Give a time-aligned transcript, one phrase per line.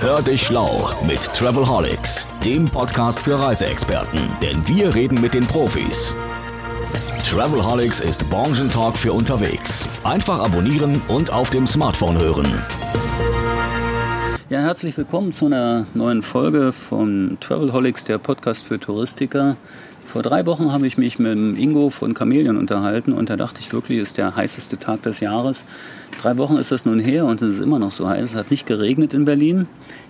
[0.00, 4.18] Hör dich schlau mit Travelholics, dem Podcast für Reiseexperten.
[4.40, 6.16] Denn wir reden mit den Profis.
[7.22, 9.86] Travelholics ist Branchentalk für unterwegs.
[10.02, 12.46] Einfach abonnieren und auf dem Smartphone hören.
[14.48, 19.58] Ja, herzlich willkommen zu einer neuen Folge von Travelholics, der Podcast für Touristiker.
[20.02, 23.70] Vor drei Wochen habe ich mich mit Ingo von Chameleon unterhalten und da dachte ich
[23.74, 25.66] wirklich, ist der heißeste Tag des Jahres.
[26.20, 28.28] Drei Wochen ist das nun her und es ist immer noch so heiß.
[28.28, 29.66] Es hat nicht geregnet in Berlin.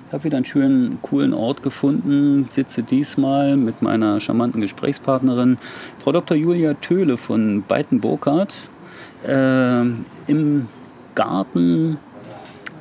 [0.09, 5.56] Ich habe wieder einen schönen, coolen Ort gefunden, sitze diesmal mit meiner charmanten Gesprächspartnerin,
[6.02, 6.36] Frau Dr.
[6.36, 8.56] Julia Töhle von Beiten-Burkhardt,
[9.24, 9.83] äh,
[10.27, 10.66] im
[11.14, 11.98] Garten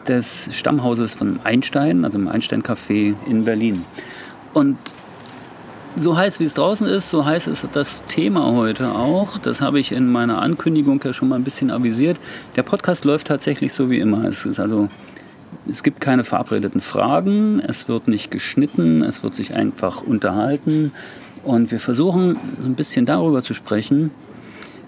[0.08, 3.86] des Stammhauses von Einstein, also im Einstein-Café in Berlin.
[4.56, 4.80] Und
[5.96, 9.38] so heiß wie es draußen ist, so heiß ist das Thema heute auch.
[9.38, 12.20] Das habe ich in meiner Ankündigung ja schon mal ein bisschen avisiert.
[12.56, 14.26] Der Podcast läuft tatsächlich so wie immer.
[14.26, 14.90] Es ist also
[15.68, 20.92] es gibt keine verabredeten Fragen, es wird nicht geschnitten, es wird sich einfach unterhalten
[21.44, 24.12] und wir versuchen ein bisschen darüber zu sprechen,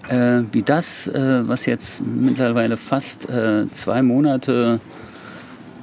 [0.08, 4.80] äh, wie das, äh, was jetzt mittlerweile fast äh, zwei Monate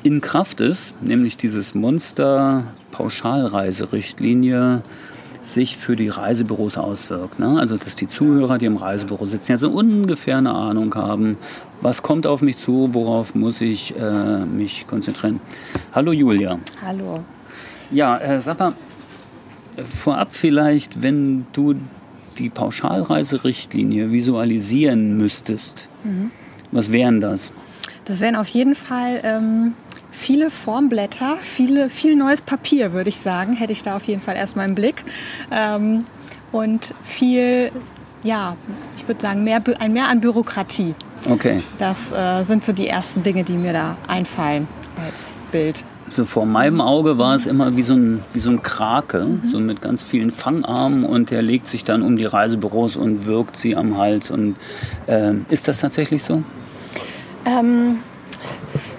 [0.04, 4.82] in Kraft ist, nämlich dieses Monster Pauschalreiserichtlinie
[5.44, 7.40] sich für die Reisebüros auswirkt.
[7.40, 7.60] Ne?
[7.60, 11.38] Also dass die Zuhörer, die im Reisebüro sitzen, jetzt so ungefähr eine Ahnung haben,
[11.82, 15.40] was kommt auf mich zu, worauf muss ich äh, mich konzentrieren.
[15.94, 16.60] Hallo Julia.
[16.82, 17.24] Hallo.
[17.92, 18.74] Ja, äh, sag mal,
[19.84, 21.76] vorab vielleicht, wenn du
[22.38, 26.32] die Pauschalreiserichtlinie visualisieren müsstest, mhm.
[26.72, 27.52] was wären das?
[28.06, 29.74] Das wären auf jeden Fall ähm,
[30.20, 34.36] viele Formblätter, viele, viel neues Papier, würde ich sagen, hätte ich da auf jeden Fall
[34.36, 35.04] erstmal im Blick.
[35.50, 36.04] Ähm,
[36.52, 37.72] und viel,
[38.24, 38.56] ja,
[38.98, 40.94] ich würde sagen, mehr, ein Mehr an Bürokratie.
[41.30, 41.58] Okay.
[41.78, 44.68] Das äh, sind so die ersten Dinge, die mir da einfallen
[45.04, 45.84] als Bild.
[46.10, 49.48] So vor meinem Auge war es immer wie so ein, wie so ein Krake, mhm.
[49.48, 53.56] so mit ganz vielen Fangarmen und der legt sich dann um die Reisebüros und wirkt
[53.56, 54.32] sie am Hals.
[54.32, 54.56] Und
[55.08, 56.44] äh, ist das tatsächlich so?
[57.46, 58.00] Ähm,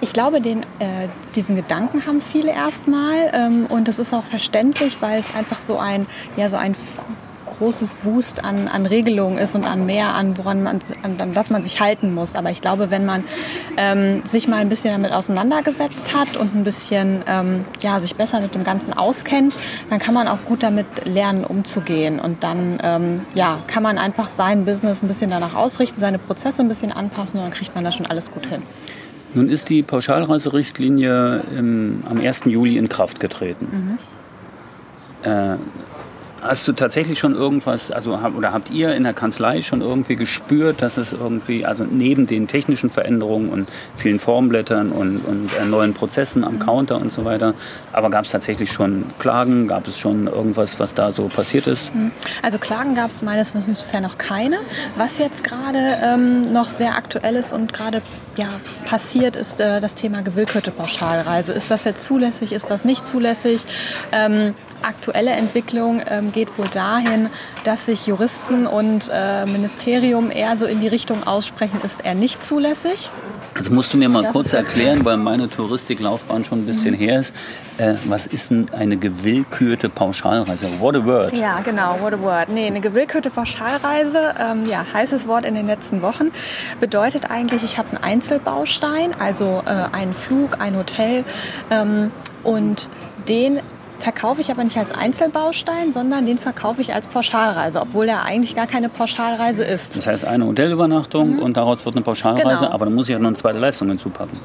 [0.01, 4.97] ich glaube, den, äh, diesen Gedanken haben viele erstmal ähm, und das ist auch verständlich,
[5.01, 6.75] weil es einfach so ein, ja, so ein
[7.61, 11.61] großes Wust an, an Regelungen ist und an mehr, an woran man, an das man
[11.61, 12.33] sich halten muss.
[12.33, 13.23] Aber ich glaube, wenn man
[13.77, 18.41] ähm, sich mal ein bisschen damit auseinandergesetzt hat und ein bisschen ähm, ja, sich besser
[18.41, 19.53] mit dem Ganzen auskennt,
[19.91, 22.19] dann kann man auch gut damit lernen, umzugehen.
[22.19, 26.63] Und dann ähm, ja, kann man einfach sein Business ein bisschen danach ausrichten, seine Prozesse
[26.63, 28.63] ein bisschen anpassen und dann kriegt man da schon alles gut hin.
[29.33, 32.45] Nun ist die Pauschalreiserichtlinie im, am 1.
[32.45, 33.97] Juli in Kraft getreten.
[35.23, 35.29] Mhm.
[35.29, 35.55] Äh,
[36.41, 40.81] Hast du tatsächlich schon irgendwas, also oder habt ihr in der Kanzlei schon irgendwie gespürt,
[40.81, 45.93] dass es irgendwie, also neben den technischen Veränderungen und vielen Formblättern und, und äh, neuen
[45.93, 46.59] Prozessen am mhm.
[46.59, 47.53] Counter und so weiter,
[47.93, 49.67] aber gab es tatsächlich schon Klagen?
[49.67, 51.93] Gab es schon irgendwas, was da so passiert ist?
[51.93, 52.11] Mhm.
[52.41, 54.57] Also Klagen gab es meines Wissens bisher noch keine.
[54.97, 58.01] Was jetzt gerade ähm, noch sehr aktuell ist und gerade
[58.37, 58.47] ja,
[58.85, 61.53] passiert, ist äh, das Thema gewillkürte Pauschalreise.
[61.53, 62.51] Ist das jetzt zulässig?
[62.51, 63.65] Ist das nicht zulässig?
[64.11, 67.29] Ähm, aktuelle Entwicklung ähm, geht wohl dahin,
[67.63, 72.43] dass sich Juristen und äh, Ministerium eher so in die Richtung aussprechen, ist er nicht
[72.43, 73.09] zulässig.
[73.55, 76.99] Jetzt musst du mir mal das kurz erklären, weil meine Touristiklaufbahn schon ein bisschen mhm.
[76.99, 77.35] her ist.
[77.77, 80.67] Äh, was ist denn eine gewillkürte Pauschalreise?
[80.79, 81.33] What a word.
[81.33, 82.49] Ja, genau, what a word.
[82.49, 86.31] Nee, eine gewillkürte Pauschalreise, ähm, ja, heißes Wort in den letzten Wochen,
[86.79, 91.25] bedeutet eigentlich, ich habe einen Einzelbaustein, also äh, einen Flug, ein Hotel
[91.69, 92.11] ähm,
[92.43, 92.89] und
[93.27, 93.59] den
[94.01, 98.55] verkaufe ich aber nicht als Einzelbaustein, sondern den verkaufe ich als Pauschalreise, obwohl er eigentlich
[98.55, 99.97] gar keine Pauschalreise ist.
[99.97, 101.39] Das heißt eine Hotelübernachtung mhm.
[101.39, 102.73] und daraus wird eine Pauschalreise, genau.
[102.73, 104.39] aber dann muss ich ja noch eine zweite Leistung hinzupacken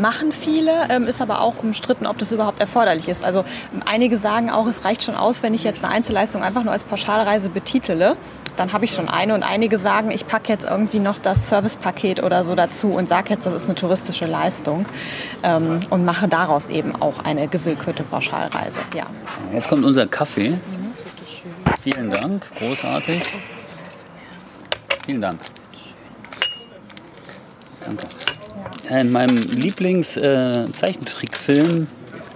[0.00, 3.22] machen viele, ähm, ist aber auch umstritten, ob das überhaupt erforderlich ist.
[3.22, 3.44] Also
[3.86, 6.84] einige sagen auch, es reicht schon aus, wenn ich jetzt eine Einzelleistung einfach nur als
[6.84, 8.16] Pauschalreise betitele.
[8.60, 9.34] Dann habe ich schon eine.
[9.34, 13.30] Und einige sagen, ich packe jetzt irgendwie noch das Servicepaket oder so dazu und sage
[13.30, 14.84] jetzt, das ist eine touristische Leistung
[15.42, 18.80] ähm, und mache daraus eben auch eine gewillkürte Pauschalreise.
[18.94, 19.06] Ja.
[19.54, 20.50] Jetzt kommt unser Kaffee.
[20.50, 20.92] Mhm,
[21.82, 23.22] Vielen Dank, großartig.
[25.06, 25.40] Vielen Dank.
[27.86, 28.04] Danke.
[28.90, 31.86] In meinem Lieblingszeichentrickfilm äh,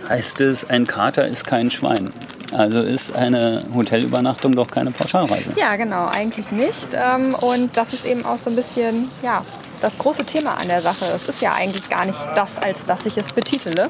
[0.09, 2.09] heißt es, ein Kater ist kein Schwein.
[2.55, 5.53] Also ist eine Hotelübernachtung doch keine Pauschalreise.
[5.57, 6.89] Ja, genau, eigentlich nicht.
[6.95, 9.45] Ähm, und das ist eben auch so ein bisschen ja,
[9.81, 11.05] das große Thema an der Sache.
[11.15, 13.89] Es ist ja eigentlich gar nicht das, als dass ich es betitele.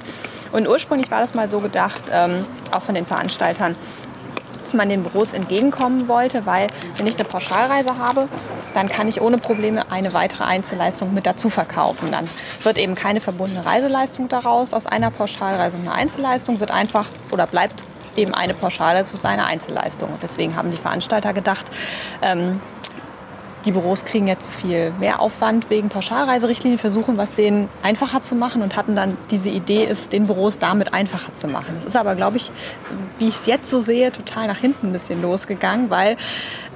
[0.53, 3.77] Und ursprünglich war das mal so gedacht, ähm, auch von den Veranstaltern,
[4.63, 8.29] dass man den Büros entgegenkommen wollte, weil wenn ich eine Pauschalreise habe,
[8.73, 12.11] dann kann ich ohne Probleme eine weitere Einzelleistung mit dazu verkaufen.
[12.11, 12.29] Dann
[12.63, 17.47] wird eben keine verbundene Reiseleistung daraus aus einer Pauschalreise und einer Einzelleistung, wird einfach oder
[17.47, 17.85] bleibt
[18.19, 20.11] eben eine Pauschale plus eine Einzelleistung.
[20.11, 21.67] Und deswegen haben die Veranstalter gedacht,
[22.23, 22.61] ähm,
[23.65, 28.63] die Büros kriegen jetzt zu viel Mehraufwand wegen Pauschalreiserichtlinie, versuchen, was denen einfacher zu machen
[28.63, 31.75] und hatten dann diese Idee, es den Büros damit einfacher zu machen.
[31.75, 32.51] Das ist aber, glaube ich,
[33.19, 36.17] wie ich es jetzt so sehe, total nach hinten ein bisschen losgegangen, weil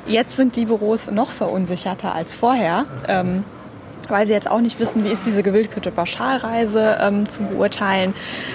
[0.06, 2.86] jetzt sind die Büros noch verunsicherter als vorher.
[3.06, 3.44] Ähm,
[4.08, 8.14] weil sie jetzt auch nicht wissen, wie ist diese gewillkürte Pauschalreise ähm, zu beurteilen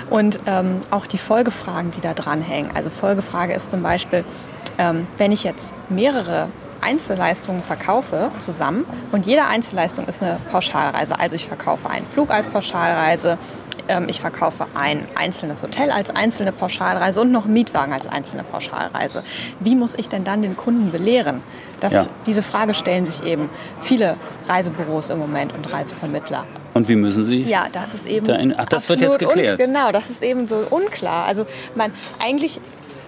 [0.09, 2.71] und ähm, auch die Folgefragen, die da dranhängen.
[2.75, 4.23] Also Folgefrage ist zum Beispiel,
[4.77, 6.49] ähm, wenn ich jetzt mehrere
[6.81, 11.17] Einzelleistungen verkaufe zusammen und jede Einzelleistung ist eine Pauschalreise.
[11.17, 13.37] Also ich verkaufe einen Flug als Pauschalreise,
[14.07, 19.23] ich verkaufe ein einzelnes Hotel als einzelne Pauschalreise und noch einen Mietwagen als einzelne Pauschalreise.
[19.59, 21.41] Wie muss ich denn dann den Kunden belehren?
[21.79, 22.05] Das, ja.
[22.25, 23.49] Diese Frage stellen sich eben
[23.81, 24.15] viele
[24.47, 26.45] Reisebüros im Moment und Reisevermittler.
[26.73, 27.41] Und wie müssen Sie?
[27.43, 28.25] Ja, das ist eben.
[28.25, 29.59] Dahin, ach, das wird jetzt geklärt.
[29.59, 31.25] genau, das ist eben so unklar.
[31.25, 31.45] Also
[31.75, 32.59] man eigentlich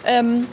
[0.05, 0.45] ähm,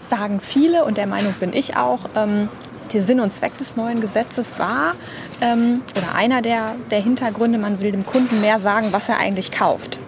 [0.00, 2.48] sagen viele, und der Meinung bin ich auch, ähm,
[2.92, 4.94] der Sinn und Zweck des neuen Gesetzes war,
[5.42, 9.50] ähm, oder einer der, der Hintergründe, man will dem Kunden mehr sagen, was er eigentlich
[9.50, 9.98] kauft.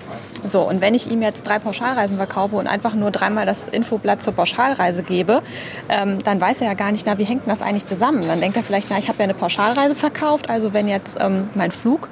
[0.47, 4.23] So, und wenn ich ihm jetzt drei Pauschalreisen verkaufe und einfach nur dreimal das Infoblatt
[4.23, 5.43] zur Pauschalreise gebe,
[5.89, 8.29] ähm, dann weiß er ja gar nicht, na, wie hängt das eigentlich zusammen?
[8.29, 11.49] Dann denkt er vielleicht, na, ich habe ja eine Pauschalreise verkauft, also wenn jetzt ähm,
[11.55, 12.09] mein Flug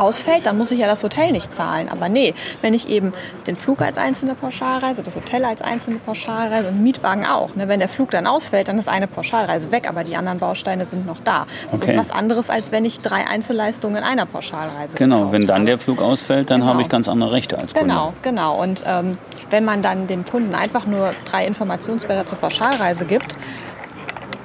[0.00, 1.88] ausfällt, dann muss ich ja das Hotel nicht zahlen.
[1.88, 3.12] Aber nee, wenn ich eben
[3.46, 7.54] den Flug als einzelne Pauschalreise, das Hotel als einzelne Pauschalreise und Mietwagen auch.
[7.54, 10.86] Ne, wenn der Flug dann ausfällt, dann ist eine Pauschalreise weg, aber die anderen Bausteine
[10.86, 11.46] sind noch da.
[11.70, 11.90] Das okay.
[11.90, 15.78] ist was anderes, als wenn ich drei Einzelleistungen in einer Pauschalreise Genau, wenn dann der
[15.78, 16.72] Flug ausfällt, dann genau.
[16.72, 17.88] habe ich ganz andere Rechte als Kunde.
[17.88, 18.60] Genau, genau.
[18.60, 19.18] Und ähm,
[19.50, 23.36] wenn man dann dem Kunden einfach nur drei Informationsblätter zur Pauschalreise gibt,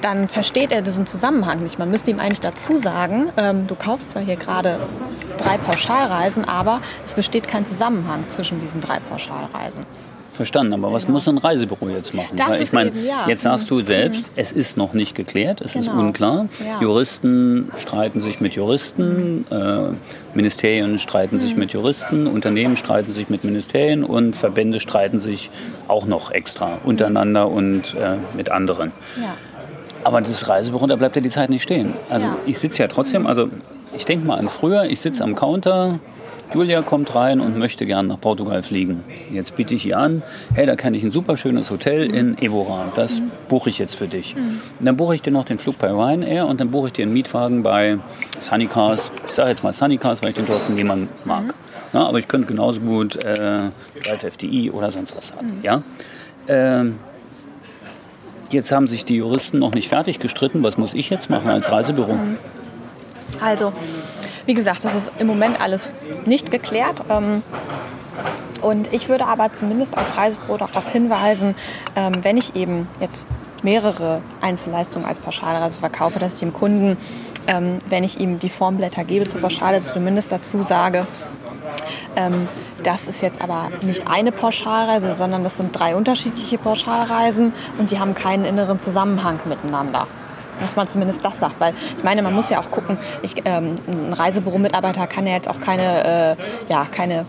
[0.06, 1.80] dann versteht er diesen Zusammenhang nicht.
[1.80, 4.78] Man müsste ihm eigentlich dazu sagen, ähm, du kaufst zwar hier gerade
[5.38, 9.84] drei Pauschalreisen, aber es besteht kein Zusammenhang zwischen diesen drei Pauschalreisen.
[10.32, 11.16] Verstanden, aber was genau.
[11.16, 12.36] muss ein Reisebüro jetzt machen?
[12.36, 13.26] Das Weil ich meine, ja.
[13.28, 14.34] jetzt sagst du selbst, mhm.
[14.36, 15.86] es ist noch nicht geklärt, es genau.
[15.86, 16.50] ist unklar.
[16.60, 16.82] Ja.
[16.82, 19.46] Juristen streiten sich mit Juristen, mhm.
[19.50, 21.40] äh, Ministerien streiten mhm.
[21.40, 25.50] sich mit Juristen, Unternehmen streiten sich mit Ministerien und Verbände streiten sich
[25.88, 28.92] auch noch extra untereinander und äh, mit anderen.
[29.20, 29.36] Ja.
[30.06, 31.96] Aber das Reisebüro, da bleibt ja die Zeit nicht stehen.
[32.10, 32.38] Also ja.
[32.46, 33.50] ich sitze ja trotzdem, also
[33.98, 36.00] ich denke mal an früher, ich sitze am Counter,
[36.54, 39.04] Julia kommt rein und möchte gerne nach Portugal fliegen.
[39.32, 40.22] Jetzt biete ich ihr an,
[40.54, 43.32] hey, da kann ich ein super schönes Hotel in Evora, das mhm.
[43.50, 44.36] buche ich jetzt für dich.
[44.36, 44.62] Mhm.
[44.80, 47.02] Und dann buche ich dir noch den Flug bei Ryanair und dann buche ich dir
[47.02, 47.98] einen Mietwagen bei
[48.40, 49.10] Sunny Cars.
[49.28, 51.56] Ich sage jetzt mal Sunny Cars, weil ich den Thorsten niemand mag.
[51.94, 52.00] Mhm.
[52.00, 53.72] Aber ich könnte genauso gut äh,
[54.04, 55.48] Drive FDI oder sonst was haben.
[55.48, 55.64] Mhm.
[55.64, 55.82] Ja?
[56.48, 57.00] Ähm,
[58.52, 60.64] Jetzt haben sich die Juristen noch nicht fertig gestritten.
[60.64, 62.18] Was muss ich jetzt machen als Reisebüro?
[63.42, 63.74] Also,
[64.46, 65.94] wie gesagt, das ist im Moment alles
[66.26, 67.02] nicht geklärt.
[67.10, 67.42] Ähm,
[68.62, 71.56] und ich würde aber zumindest als Reisebüro darauf hinweisen,
[71.96, 73.28] ähm, wenn ich eben jetzt
[73.64, 76.98] mehrere Einzelleistungen als Pauschalreise verkaufe, dass ich dem Kunden,
[77.48, 81.06] ähm, wenn ich ihm die Formblätter gebe zur Pauschale, zumindest dazu sage,
[82.16, 82.48] ähm,
[82.86, 88.00] das ist jetzt aber nicht eine Pauschalreise, sondern das sind drei unterschiedliche Pauschalreisen und die
[88.00, 90.08] haben keinen inneren Zusammenhang miteinander
[90.62, 91.60] dass man zumindest das sagt.
[91.60, 95.50] Weil ich meine, man muss ja auch gucken, ich, ähm, ein Reisebüro-Mitarbeiter kann ja jetzt
[95.50, 97.26] auch keine, äh, ja, keine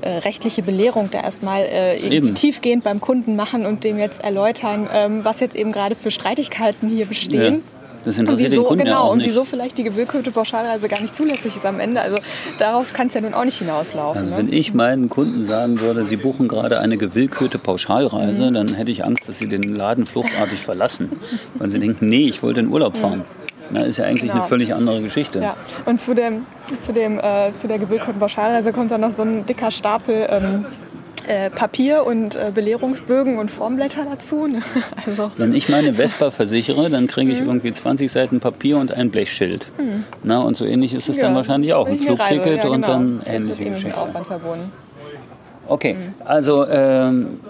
[0.00, 5.26] äh, rechtliche Belehrung da erstmal äh, tiefgehend beim Kunden machen und dem jetzt erläutern, ähm,
[5.26, 7.56] was jetzt eben gerade für Streitigkeiten hier bestehen.
[7.56, 7.79] Ja.
[8.04, 9.24] Das interessiert wieso, den Kunden genau, ja auch nicht.
[9.24, 12.00] und wieso vielleicht die gewillkürte Pauschalreise gar nicht zulässig ist am Ende.
[12.00, 12.16] Also
[12.58, 14.18] darauf kann es ja nun auch nicht hinauslaufen.
[14.18, 14.38] Also ne?
[14.38, 18.54] wenn ich meinen Kunden sagen würde, sie buchen gerade eine gewillkürte Pauschalreise, mhm.
[18.54, 21.10] dann hätte ich Angst, dass sie den Laden fluchtartig verlassen.
[21.56, 23.18] Weil sie denken, nee, ich wollte in Urlaub fahren.
[23.18, 23.40] Mhm.
[23.72, 24.34] Na, ist ja eigentlich genau.
[24.34, 25.40] eine völlig andere Geschichte.
[25.40, 25.56] Ja.
[25.84, 26.44] Und zu, dem,
[26.80, 30.64] zu, dem, äh, zu der gewillkürten Pauschalreise kommt dann noch so ein dicker Stapel ähm,
[31.30, 34.46] äh, Papier und äh, Belehrungsbögen und Formblätter dazu.
[34.46, 34.62] Ne?
[35.06, 35.30] Also.
[35.36, 37.46] Wenn ich meine Vespa versichere, dann kriege ich mhm.
[37.46, 39.66] irgendwie 20 Seiten Papier und ein Blechschild.
[39.78, 40.04] Mhm.
[40.22, 41.24] Na, und so ähnlich ist es ja.
[41.24, 41.86] dann wahrscheinlich auch.
[41.86, 42.72] Ein Flugticket ja, genau.
[42.72, 43.94] und dann ähnliche Geschichte.
[45.68, 46.14] Okay, mhm.
[46.24, 47.40] also ähm,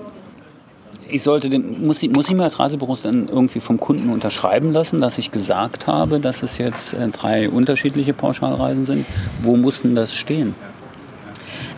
[1.08, 4.72] ich sollte den, muss, ich, muss ich mir als Reisebüro dann irgendwie vom Kunden unterschreiben
[4.72, 9.06] lassen, dass ich gesagt habe, dass es jetzt äh, drei unterschiedliche Pauschalreisen sind?
[9.42, 10.54] Wo muss denn das stehen?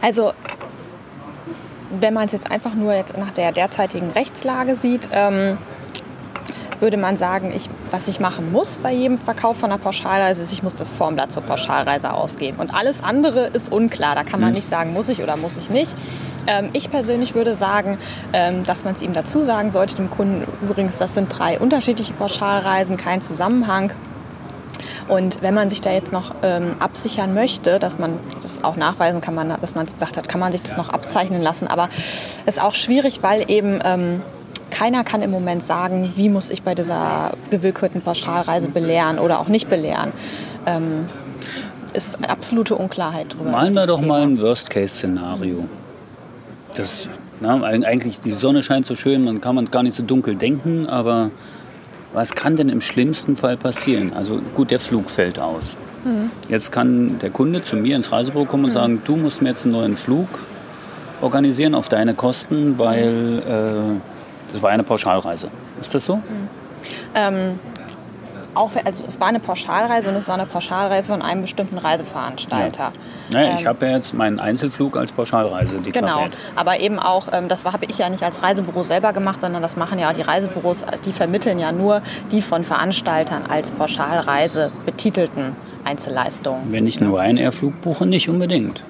[0.03, 0.33] Also
[2.01, 5.59] wenn man es jetzt einfach nur jetzt nach der derzeitigen Rechtslage sieht, ähm,
[6.81, 10.53] würde man sagen, ich, was ich machen muss bei jedem Verkauf von einer Pauschalreise, ist,
[10.53, 12.59] ich muss das Formblatt zur Pauschalreise ausgeben.
[12.59, 14.17] Und alles andere ist unklar.
[14.17, 14.57] Da kann man mhm.
[14.57, 15.95] nicht sagen, muss ich oder muss ich nicht.
[16.49, 17.99] Ähm, ich persönlich würde sagen,
[18.33, 22.13] ähm, dass man es ihm dazu sagen sollte, dem Kunden übrigens, das sind drei unterschiedliche
[22.15, 23.93] Pauschalreisen, kein Zusammenhang.
[25.13, 29.21] Und wenn man sich da jetzt noch ähm, absichern möchte, dass man das auch nachweisen
[29.21, 31.67] kann, man, dass man gesagt hat, kann man sich das noch abzeichnen lassen.
[31.67, 31.91] Aber
[32.47, 34.23] es ist auch schwierig, weil eben ähm,
[34.71, 39.49] keiner kann im Moment sagen, wie muss ich bei dieser gewillkürten Pauschalreise belehren oder auch
[39.49, 40.13] nicht belehren.
[40.65, 41.05] Ähm,
[41.93, 43.51] ist absolute Unklarheit drüber.
[43.51, 44.15] Malen wir doch Thema.
[44.15, 45.69] mal ein Worst-Case-Szenario.
[46.75, 50.37] Das, na, eigentlich, die Sonne scheint so schön, man kann man gar nicht so dunkel
[50.37, 51.31] denken, aber
[52.13, 54.13] was kann denn im schlimmsten Fall passieren?
[54.13, 55.77] Also gut, der Flug fällt aus.
[56.05, 56.31] Mhm.
[56.49, 58.75] Jetzt kann der Kunde zu mir ins Reisebüro kommen und mhm.
[58.75, 60.29] sagen, du musst mir jetzt einen neuen Flug
[61.21, 65.49] organisieren auf deine Kosten, weil äh, das war eine Pauschalreise.
[65.81, 66.17] Ist das so?
[66.17, 66.23] Mhm.
[67.15, 67.59] Ähm,
[68.55, 72.83] auch, also es war eine Pauschalreise und es war eine Pauschalreise von einem bestimmten Reiseveranstalter.
[72.83, 72.93] Ja.
[73.31, 76.33] Naja, ähm, ich habe ja jetzt meinen Einzelflug als Pauschalreise deklariert.
[76.33, 79.63] Genau, aber eben auch, ähm, das habe ich ja nicht als Reisebüro selber gemacht, sondern
[79.63, 85.57] das machen ja die Reisebüros, die vermitteln ja nur die von Veranstaltern als Pauschalreise betitelten
[85.85, 86.71] Einzelleistungen.
[86.71, 88.83] Wenn ich einen Ryanair-Flug buche, nicht unbedingt.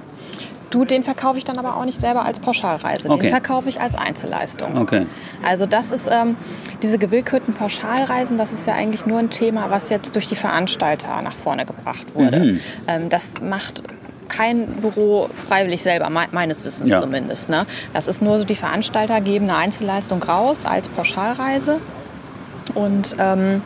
[0.72, 3.08] Du, den verkaufe ich dann aber auch nicht selber als Pauschalreise.
[3.10, 3.20] Okay.
[3.20, 4.78] Den verkaufe ich als Einzelleistung.
[4.78, 5.06] Okay.
[5.44, 6.36] Also das ist ähm,
[6.82, 11.20] diese gewillkürten Pauschalreisen, das ist ja eigentlich nur ein Thema, was jetzt durch die Veranstalter
[11.22, 12.40] nach vorne gebracht wurde.
[12.40, 12.60] Mhm.
[12.88, 13.82] Ähm, das macht
[14.28, 17.02] kein Büro freiwillig selber, meines Wissens ja.
[17.02, 17.50] zumindest.
[17.50, 17.66] Ne?
[17.92, 21.80] Das ist nur so, die Veranstalter geben eine Einzelleistung raus als Pauschalreise.
[22.74, 23.60] Und ähm,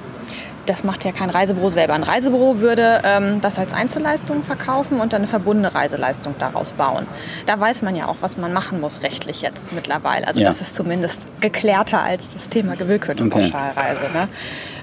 [0.66, 1.94] das macht ja kein Reisebüro selber.
[1.94, 7.06] Ein Reisebüro würde ähm, das als Einzelleistung verkaufen und dann eine verbundene Reiseleistung daraus bauen.
[7.46, 10.26] Da weiß man ja auch, was man machen muss rechtlich jetzt mittlerweile.
[10.26, 10.46] Also ja.
[10.46, 13.50] das ist zumindest geklärter als das Thema gewillkürte okay.
[13.50, 14.10] Pauschalreise.
[14.12, 14.28] Ne?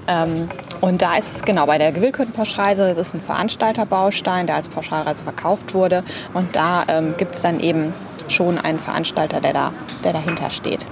[0.08, 0.50] Ähm,
[0.82, 4.70] und da ist es genau bei der gewillkürten Pauschalreise, das ist ein Veranstalterbaustein, der als
[4.70, 6.04] Pauschalreise verkauft wurde.
[6.34, 7.94] Und da ähm, gibt es dann eben
[8.28, 9.74] schon einen Veranstalter, der, da,
[10.04, 10.86] der dahinter steht.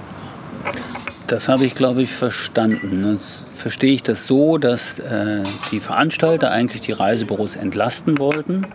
[1.26, 3.12] Das habe ich, glaube ich, verstanden.
[3.12, 8.66] Jetzt verstehe ich das so, dass äh, die Veranstalter eigentlich die Reisebüros entlasten wollten.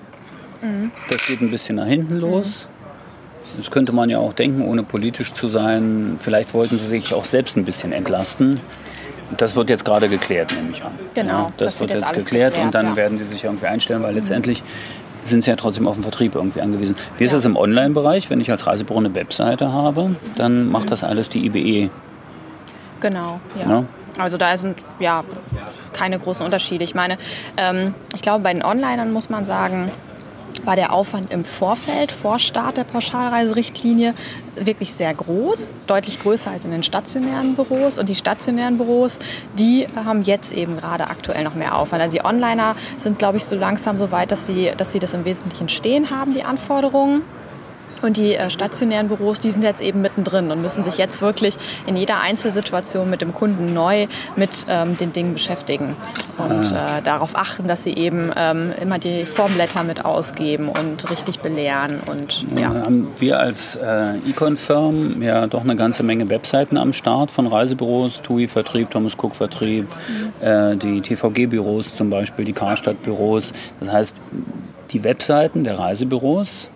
[0.62, 0.92] Mhm.
[1.10, 2.68] Das geht ein bisschen nach hinten los.
[2.68, 3.62] Mhm.
[3.62, 6.18] Das könnte man ja auch denken, ohne politisch zu sein.
[6.20, 8.60] Vielleicht wollten sie sich auch selbst ein bisschen entlasten.
[9.36, 10.92] Das wird jetzt gerade geklärt, nehme ich an.
[11.14, 11.30] Genau.
[11.30, 12.96] Ja, das, das wird jetzt, jetzt geklärt, geklärt, und dann ja.
[12.96, 14.20] werden die sich irgendwie einstellen, weil mhm.
[14.20, 14.64] letztendlich
[15.26, 16.96] sind sie ja trotzdem auf den Vertrieb irgendwie angewiesen.
[17.18, 17.38] Wie ist ja.
[17.38, 18.30] das im Online-Bereich?
[18.30, 21.90] Wenn ich als Reisebüro eine Webseite habe, dann macht das alles die IBE
[23.00, 23.70] Genau, ja.
[23.70, 23.84] ja.
[24.18, 25.24] Also da sind ja
[25.94, 26.84] keine großen Unterschiede.
[26.84, 27.18] Ich meine,
[27.56, 29.92] ähm, ich glaube, bei den Onlinern muss man sagen,
[30.66, 34.14] war der Aufwand im Vorfeld, vor Start der Pauschalreiserichtlinie,
[34.56, 37.98] wirklich sehr groß, deutlich größer als in den stationären Büros.
[37.98, 39.20] Und die stationären Büros,
[39.58, 42.02] die haben jetzt eben gerade aktuell noch mehr Aufwand.
[42.02, 45.14] Also die Onliner sind, glaube ich, so langsam so weit, dass sie, dass sie das
[45.14, 47.22] im Wesentlichen stehen haben, die Anforderungen.
[48.02, 51.56] Und die äh, stationären Büros, die sind jetzt eben mittendrin und müssen sich jetzt wirklich
[51.86, 55.96] in jeder Einzelsituation mit dem Kunden neu mit ähm, den Dingen beschäftigen
[56.38, 56.98] und ah.
[56.98, 62.00] äh, darauf achten, dass sie eben ähm, immer die Formblätter mit ausgeben und richtig belehren.
[62.10, 62.70] Und, ja.
[62.70, 68.22] haben wir als äh, Econ-Firm ja doch eine ganze Menge Webseiten am Start von Reisebüros,
[68.22, 70.48] TUI Vertrieb, Thomas Cook Vertrieb, mhm.
[70.48, 73.54] äh, die TVG-Büros zum Beispiel, die Karstadt-Büros.
[73.80, 74.22] Das heißt,
[74.92, 76.70] die Webseiten der Reisebüros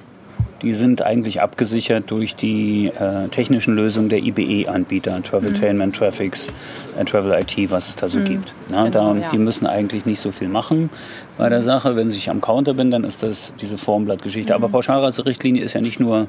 [0.62, 5.98] die sind eigentlich abgesichert durch die äh, technischen Lösungen der IBE-Anbieter, Traveltainment, mhm.
[5.98, 6.50] Traffics,
[6.98, 8.26] äh, Travel IT, was es da so mhm.
[8.26, 8.54] gibt.
[8.70, 9.30] Na, genau, da, ja.
[9.30, 10.90] Die müssen eigentlich nicht so viel machen
[11.38, 11.96] bei der Sache.
[11.96, 14.54] Wenn ich am Counter bin, dann ist das diese Formblattgeschichte.
[14.54, 14.64] Mhm.
[14.64, 16.28] Aber Pauschalreiserichtlinie ist ja nicht nur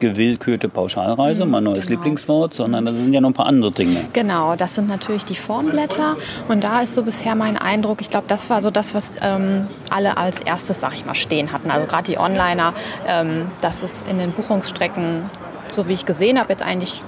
[0.00, 2.00] gewillkürte Pauschalreise, mein neues genau.
[2.00, 4.06] Lieblingswort, sondern das sind ja noch ein paar andere Dinge.
[4.12, 6.16] Genau, das sind natürlich die Formblätter
[6.48, 9.68] und da ist so bisher mein Eindruck, ich glaube, das war so das, was ähm,
[9.90, 11.70] alle als erstes, sag ich mal, stehen hatten.
[11.70, 12.74] Also gerade die Onliner,
[13.06, 15.22] ähm, das ist in den Buchungsstrecken,
[15.68, 17.02] so wie ich gesehen habe, jetzt eigentlich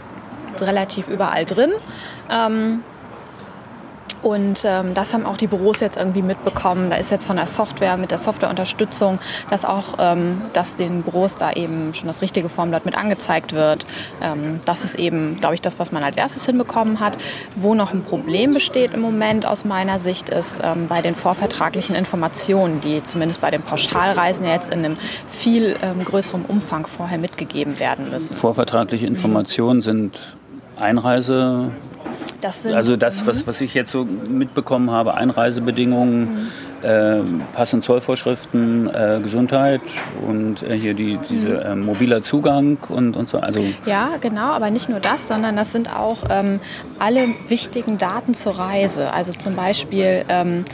[0.60, 1.70] relativ überall drin.
[2.30, 2.80] Ähm,
[4.22, 6.90] und ähm, das haben auch die Büros jetzt irgendwie mitbekommen.
[6.90, 9.18] Da ist jetzt von der Software, mit der Softwareunterstützung,
[9.50, 13.84] dass auch, ähm, dass den Büros da eben schon das richtige Formblatt mit angezeigt wird.
[14.22, 17.18] Ähm, das ist eben, glaube ich, das, was man als erstes hinbekommen hat.
[17.56, 21.96] Wo noch ein Problem besteht im Moment aus meiner Sicht, ist ähm, bei den vorvertraglichen
[21.96, 24.96] Informationen, die zumindest bei den Pauschalreisen jetzt in einem
[25.30, 28.36] viel ähm, größeren Umfang vorher mitgegeben werden müssen.
[28.36, 30.36] Vorvertragliche Informationen sind
[30.78, 31.72] Einreise,
[32.40, 36.48] das also das, was, was ich jetzt so mitbekommen habe, Einreisebedingungen,
[36.82, 36.86] mhm.
[36.86, 37.20] äh,
[37.52, 39.80] Pass- und Zollvorschriften, äh, Gesundheit
[40.26, 41.56] und äh, hier die, diese mhm.
[41.56, 43.38] Äh, mobiler Zugang und, und so.
[43.38, 46.60] Also ja, genau, aber nicht nur das, sondern das sind auch ähm,
[46.98, 49.12] alle wichtigen Daten zur Reise.
[49.12, 50.64] Also zum Beispiel ähm,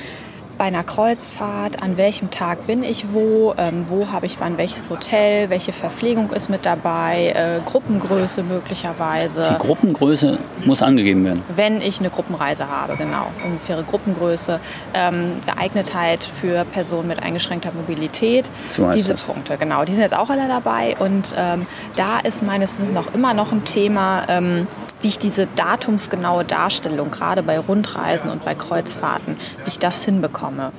[0.58, 4.90] bei einer Kreuzfahrt, an welchem Tag bin ich wo, ähm, wo habe ich wann welches
[4.90, 9.56] Hotel, welche Verpflegung ist mit dabei, äh, Gruppengröße möglicherweise.
[9.58, 11.42] Die Gruppengröße Muss angegeben werden.
[11.54, 13.28] Wenn ich eine Gruppenreise habe, genau.
[13.44, 14.58] Ungefähre Gruppengröße,
[14.94, 18.50] ähm, Geeignetheit für Personen mit eingeschränkter Mobilität.
[18.68, 19.22] So Diese das.
[19.22, 19.84] Punkte, genau.
[19.84, 20.96] Die sind jetzt auch alle dabei.
[20.98, 24.66] Und ähm, da ist meines Wissens auch immer noch ein Thema, ähm,
[25.00, 30.72] wie ich diese datumsgenaue Darstellung, gerade bei Rundreisen und bei Kreuzfahrten, wie ich das hinbekomme.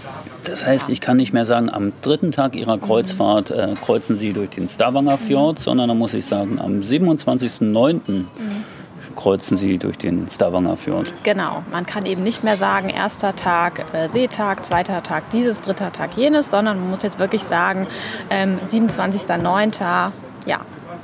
[0.44, 4.34] Das heißt, ich kann nicht mehr sagen, am dritten Tag Ihrer Kreuzfahrt äh, kreuzen Sie
[4.34, 8.26] durch den Stavanger Fjord, sondern da muss ich sagen, am 27.09.
[9.16, 11.12] kreuzen Sie durch den Stavanger Fjord.
[11.24, 15.92] Genau, man kann eben nicht mehr sagen, erster Tag äh, Seetag, zweiter Tag dieses, dritter
[15.92, 17.88] Tag jenes, sondern man muss jetzt wirklich sagen,
[18.30, 20.12] ähm, 27.09.
[20.46, 20.60] ja,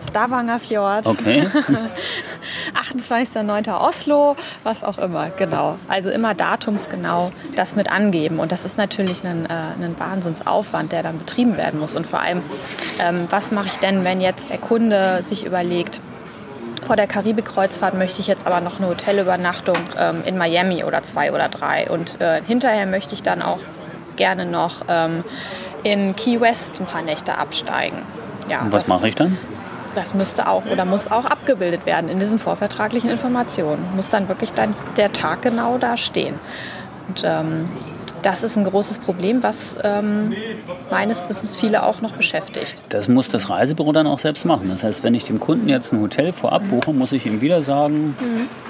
[0.07, 1.47] Stavanger Fjord, Okay.
[2.93, 3.79] 28.09.
[3.79, 5.77] Oslo, was auch immer, genau.
[5.87, 8.39] Also immer datumsgenau das mit angeben.
[8.39, 9.49] Und das ist natürlich ein, äh,
[9.83, 11.95] ein Wahnsinnsaufwand, der dann betrieben werden muss.
[11.95, 12.41] Und vor allem,
[12.99, 15.99] ähm, was mache ich denn, wenn jetzt der Kunde sich überlegt,
[16.85, 21.31] vor der Karibik-Kreuzfahrt möchte ich jetzt aber noch eine Hotelübernachtung ähm, in Miami oder zwei
[21.31, 21.89] oder drei.
[21.89, 23.59] Und äh, hinterher möchte ich dann auch
[24.17, 25.23] gerne noch ähm,
[25.83, 27.97] in Key West ein paar Nächte absteigen.
[28.49, 29.37] Ja, Und was mache ich dann?
[29.95, 33.83] Das müsste auch oder muss auch abgebildet werden in diesen vorvertraglichen Informationen.
[33.95, 36.35] Muss dann wirklich dann der Tag genau da stehen.
[37.07, 37.69] Und ähm,
[38.25, 40.33] das ist ein großes Problem, was ähm,
[40.89, 42.81] meines Wissens viele auch noch beschäftigt.
[42.89, 44.67] Das muss das Reisebüro dann auch selbst machen.
[44.69, 47.61] Das heißt, wenn ich dem Kunden jetzt ein Hotel vorab buche, muss ich ihm wieder
[47.61, 48.15] sagen,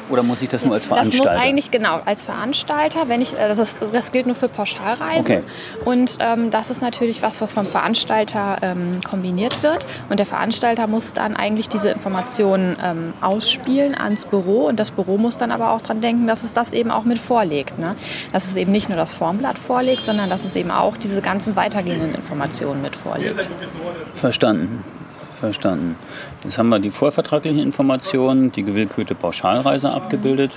[0.09, 1.33] oder muss ich das nur als Das Veranstalter?
[1.33, 5.37] muss eigentlich genau als Veranstalter, wenn ich äh, das, ist, das gilt nur für Pauschalreisen
[5.37, 5.43] Okay.
[5.85, 10.87] und ähm, das ist natürlich was, was vom Veranstalter ähm, kombiniert wird und der Veranstalter
[10.87, 15.71] muss dann eigentlich diese Informationen ähm, ausspielen ans Büro und das Büro muss dann aber
[15.71, 17.95] auch dran denken, dass es das eben auch mit vorlegt, ne?
[18.31, 21.55] dass es eben nicht nur das Formblatt vorlegt, sondern dass es eben auch diese ganzen
[21.55, 23.49] weitergehenden Informationen mit vorlegt.
[24.13, 24.83] Verstanden.
[25.39, 25.97] Verstanden.
[26.43, 30.51] Jetzt haben wir die vorvertraglichen Informationen, die gewillkürte Pauschalreise abgebildet.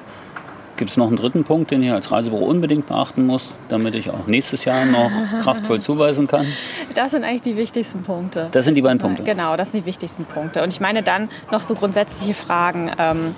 [0.77, 4.11] Gibt es noch einen dritten Punkt, den ich als Reisebüro unbedingt beachten muss, damit ich
[4.11, 5.11] auch nächstes Jahr noch
[5.43, 6.47] kraftvoll zuweisen kann?
[6.95, 8.49] Das sind eigentlich die wichtigsten Punkte.
[8.53, 9.25] Das sind die beiden Punkte.
[9.25, 10.63] Genau, das sind die wichtigsten Punkte.
[10.63, 12.93] Und ich meine dann noch so grundsätzliche Fragen.
[12.97, 13.35] Ähm,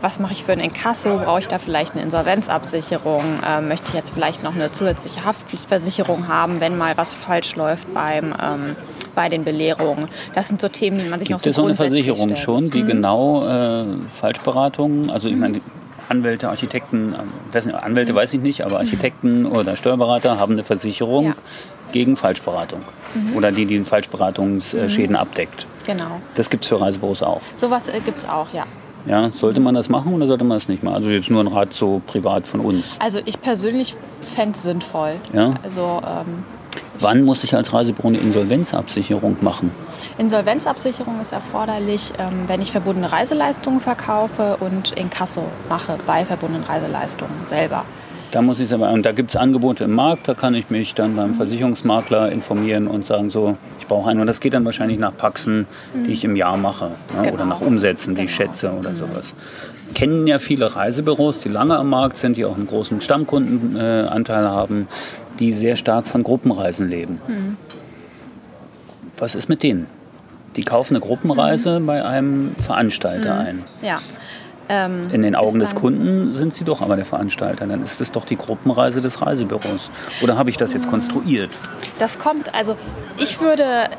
[0.00, 1.18] was mache ich für ein Inkasso?
[1.18, 3.22] Brauche ich da vielleicht eine Insolvenzabsicherung?
[3.48, 7.92] Ähm, möchte ich jetzt vielleicht noch eine zusätzliche Haftpflichtversicherung haben, wenn mal was falsch läuft
[7.94, 8.76] beim, ähm,
[9.14, 10.08] bei den Belehrungen?
[10.34, 12.38] Das sind so Themen, die man sich noch Gibt so es so eine Versicherung stellt.
[12.38, 12.42] Mhm.
[12.42, 15.60] schon, die genau äh, Falschberatungen, also ich meine,
[16.08, 17.14] Anwälte, Architekten,
[17.54, 21.30] ähm, Anwälte weiß ich nicht, aber Architekten oder Steuerberater haben eine Versicherung Mhm.
[21.30, 21.34] Ja.
[21.36, 21.92] Mhm.
[21.92, 22.80] gegen Falschberatung.
[23.36, 25.66] Oder die, die Falschberatungsschäden abdeckt.
[25.86, 26.20] Genau.
[26.34, 27.42] Das gibt es für Reisebüros auch.
[27.56, 28.64] Sowas äh, gibt es auch, ja.
[29.06, 30.94] Ja, sollte man das machen oder sollte man das nicht machen?
[30.94, 32.96] Also jetzt nur ein Rat so privat von uns.
[33.00, 35.16] Also ich persönlich fände es sinnvoll.
[35.32, 35.54] Ja?
[35.64, 36.44] Also ähm,
[37.00, 39.72] Wann muss ich als Reisebüro eine Insolvenzabsicherung machen?
[40.18, 47.46] Insolvenzabsicherung ist erforderlich, ähm, wenn ich verbundene Reiseleistungen verkaufe und Inkasso mache bei verbundenen Reiseleistungen
[47.46, 47.84] selber.
[48.32, 50.94] Da muss ich aber, und da gibt es Angebote im Markt, da kann ich mich
[50.94, 54.20] dann beim Versicherungsmakler informieren und sagen, so, ich brauche einen.
[54.20, 55.66] Und das geht dann wahrscheinlich nach Paxen,
[56.06, 56.86] die ich im Jahr mache.
[57.14, 57.22] Ne?
[57.24, 57.34] Genau.
[57.34, 58.48] Oder nach Umsätzen, die ich Genau.
[58.48, 59.34] schätze oder sowas.
[59.94, 64.48] Kennen ja viele Reisebüros, die lange am Markt sind, die auch einen großen Stammkundenanteil äh,
[64.48, 64.88] haben,
[65.38, 67.20] die sehr stark von Gruppenreisen leben.
[69.18, 69.88] Was ist mit denen?
[70.56, 73.64] Die kaufen eine Gruppenreise bei einem Veranstalter ein.
[73.82, 73.98] Ja.
[74.72, 77.66] Ähm, In den Augen des Kunden sind sie doch aber der Veranstalter.
[77.66, 79.90] Dann ist es doch die Gruppenreise des Reisebüros.
[80.22, 81.50] Oder habe ich das jetzt konstruiert?
[81.98, 82.76] Das kommt, also
[83.18, 83.90] ich würde,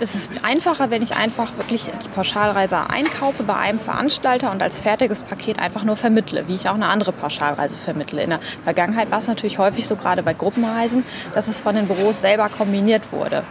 [0.00, 4.80] es ist einfacher, wenn ich einfach wirklich die Pauschalreise einkaufe bei einem Veranstalter und als
[4.80, 8.22] fertiges Paket einfach nur vermittle, wie ich auch eine andere Pauschalreise vermittle.
[8.22, 11.86] In der Vergangenheit war es natürlich häufig so, gerade bei Gruppenreisen, dass es von den
[11.88, 13.42] Büros selber kombiniert wurde.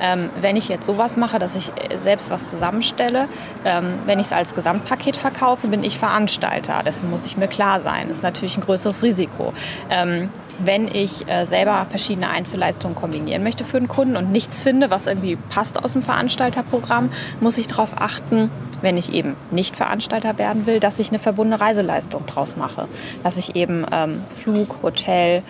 [0.00, 3.28] Ähm, wenn ich jetzt sowas mache, dass ich äh, selbst was zusammenstelle,
[3.64, 6.82] ähm, wenn ich es als Gesamtpaket verkaufe, bin ich Veranstalter.
[6.84, 8.08] Dessen muss ich mir klar sein.
[8.08, 9.52] Das ist natürlich ein größeres Risiko.
[9.90, 14.90] Ähm, wenn ich äh, selber verschiedene Einzelleistungen kombinieren möchte für den Kunden und nichts finde,
[14.90, 20.38] was irgendwie passt aus dem Veranstalterprogramm, muss ich darauf achten, wenn ich eben nicht Veranstalter
[20.38, 22.88] werden will, dass ich eine verbundene Reiseleistung draus mache.
[23.22, 25.42] Dass ich eben ähm, Flug, Hotel,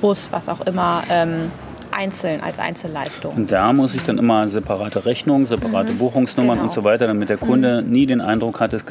[0.00, 1.50] Bus, was auch immer, ähm,
[1.98, 3.34] einzeln als Einzelleistung.
[3.34, 6.68] Und da muss ich dann immer separate Rechnungen, separate Buchungsnummern Genau.
[6.68, 8.84] und so weiter, damit der Kunde nie den Eindruck hat, es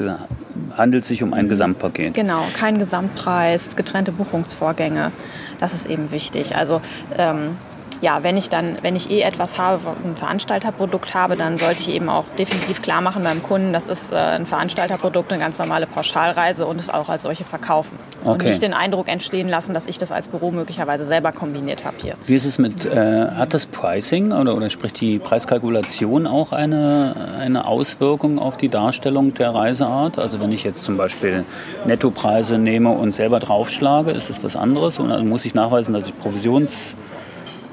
[0.76, 2.12] handelt sich um ein Gesamtpaket.
[2.12, 5.10] Genau, kein Gesamtpreis, getrennte Buchungsvorgänge.
[5.58, 6.54] Das ist eben wichtig.
[6.54, 6.82] Also
[7.16, 7.56] ähm,
[8.00, 11.90] ja, wenn ich dann, wenn ich eh etwas habe, ein Veranstalterprodukt habe, dann sollte ich
[11.90, 15.86] eben auch definitiv klar machen beim Kunden, das ist äh, ein Veranstalterprodukt, eine ganz normale
[15.86, 17.98] Pauschalreise und es auch als solche verkaufen.
[18.22, 18.30] Okay.
[18.30, 21.96] Und nicht den Eindruck entstehen lassen, dass ich das als Büro möglicherweise selber kombiniert habe
[22.00, 22.14] hier.
[22.26, 27.14] Wie ist es mit, äh, hat das Pricing oder, oder spricht die Preiskalkulation auch eine,
[27.40, 30.18] eine Auswirkung auf die Darstellung der Reiseart?
[30.18, 31.44] Also wenn ich jetzt zum Beispiel
[31.86, 34.98] Nettopreise nehme und selber draufschlage, ist es was anderes?
[34.98, 36.94] Und dann muss ich nachweisen, dass ich Provisions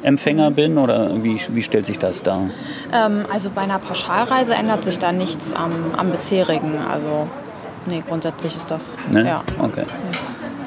[0.05, 2.49] Empfänger bin oder wie, wie stellt sich das dar?
[2.93, 6.77] Ähm, also bei einer Pauschalreise ändert sich da nichts am, am bisherigen.
[6.77, 7.27] Also
[7.87, 8.97] nee, grundsätzlich ist das.
[9.11, 9.25] Ne?
[9.25, 9.43] Ja.
[9.59, 9.83] Okay.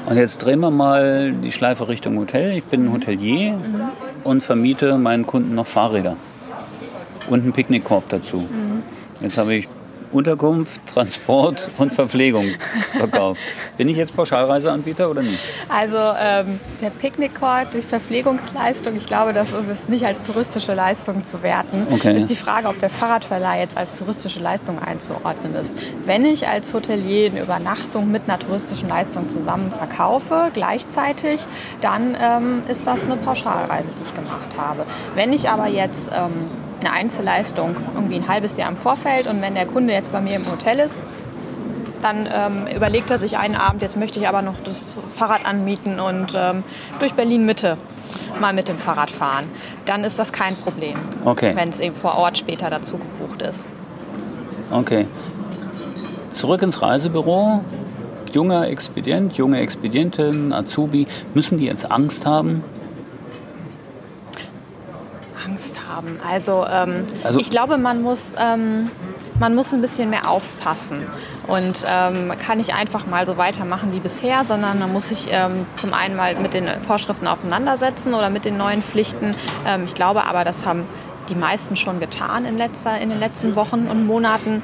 [0.05, 2.57] Und jetzt drehen wir mal die Schleife Richtung Hotel.
[2.57, 3.89] Ich bin ein Hotelier mhm.
[4.23, 6.15] und vermiete meinen Kunden noch Fahrräder
[7.29, 8.37] und einen Picknickkorb dazu.
[8.37, 8.83] Mhm.
[9.21, 9.67] Jetzt habe ich
[10.11, 12.45] Unterkunft, Transport und Verpflegung
[12.97, 13.39] verkauft.
[13.77, 15.39] Bin ich jetzt Pauschalreiseanbieter oder nicht?
[15.69, 21.43] Also ähm, der Picknickkorb, die Verpflegungsleistung, ich glaube, das ist nicht als touristische Leistung zu
[21.43, 21.87] werten.
[21.91, 22.15] Okay.
[22.15, 25.73] Ist die Frage, ob der Fahrradverleih jetzt als touristische Leistung einzuordnen ist.
[26.05, 31.45] Wenn ich als Hotelier eine Übernachtung mit einer touristischen Leistung zusammen verkaufe, gleichzeitig,
[31.81, 34.85] dann ähm, ist das eine Pauschalreise, die ich gemacht habe.
[35.15, 36.49] Wenn ich aber jetzt ähm,
[36.83, 39.27] eine Einzelleistung irgendwie ein halbes Jahr im Vorfeld.
[39.27, 41.01] Und wenn der Kunde jetzt bei mir im Hotel ist,
[42.01, 45.99] dann ähm, überlegt er sich einen Abend, jetzt möchte ich aber noch das Fahrrad anmieten
[45.99, 46.63] und ähm,
[46.99, 47.77] durch Berlin Mitte
[48.39, 49.45] mal mit dem Fahrrad fahren.
[49.85, 51.51] Dann ist das kein Problem, okay.
[51.55, 53.65] wenn es eben vor Ort später dazu gebucht ist.
[54.71, 55.07] Okay.
[56.31, 57.63] Zurück ins Reisebüro.
[58.31, 62.63] Junger Expedient, junge Expedientin, Azubi, müssen die jetzt Angst haben?
[65.87, 66.19] Haben.
[66.27, 68.89] Also, ähm, also ich glaube, man muss, ähm,
[69.39, 71.05] man muss ein bisschen mehr aufpassen
[71.47, 75.65] und ähm, kann nicht einfach mal so weitermachen wie bisher, sondern man muss sich ähm,
[75.77, 79.35] zum einen mal mit den Vorschriften auseinandersetzen oder mit den neuen Pflichten.
[79.65, 80.85] Ähm, ich glaube aber, das haben
[81.29, 84.63] die meisten schon getan in, letzter, in den letzten Wochen und Monaten.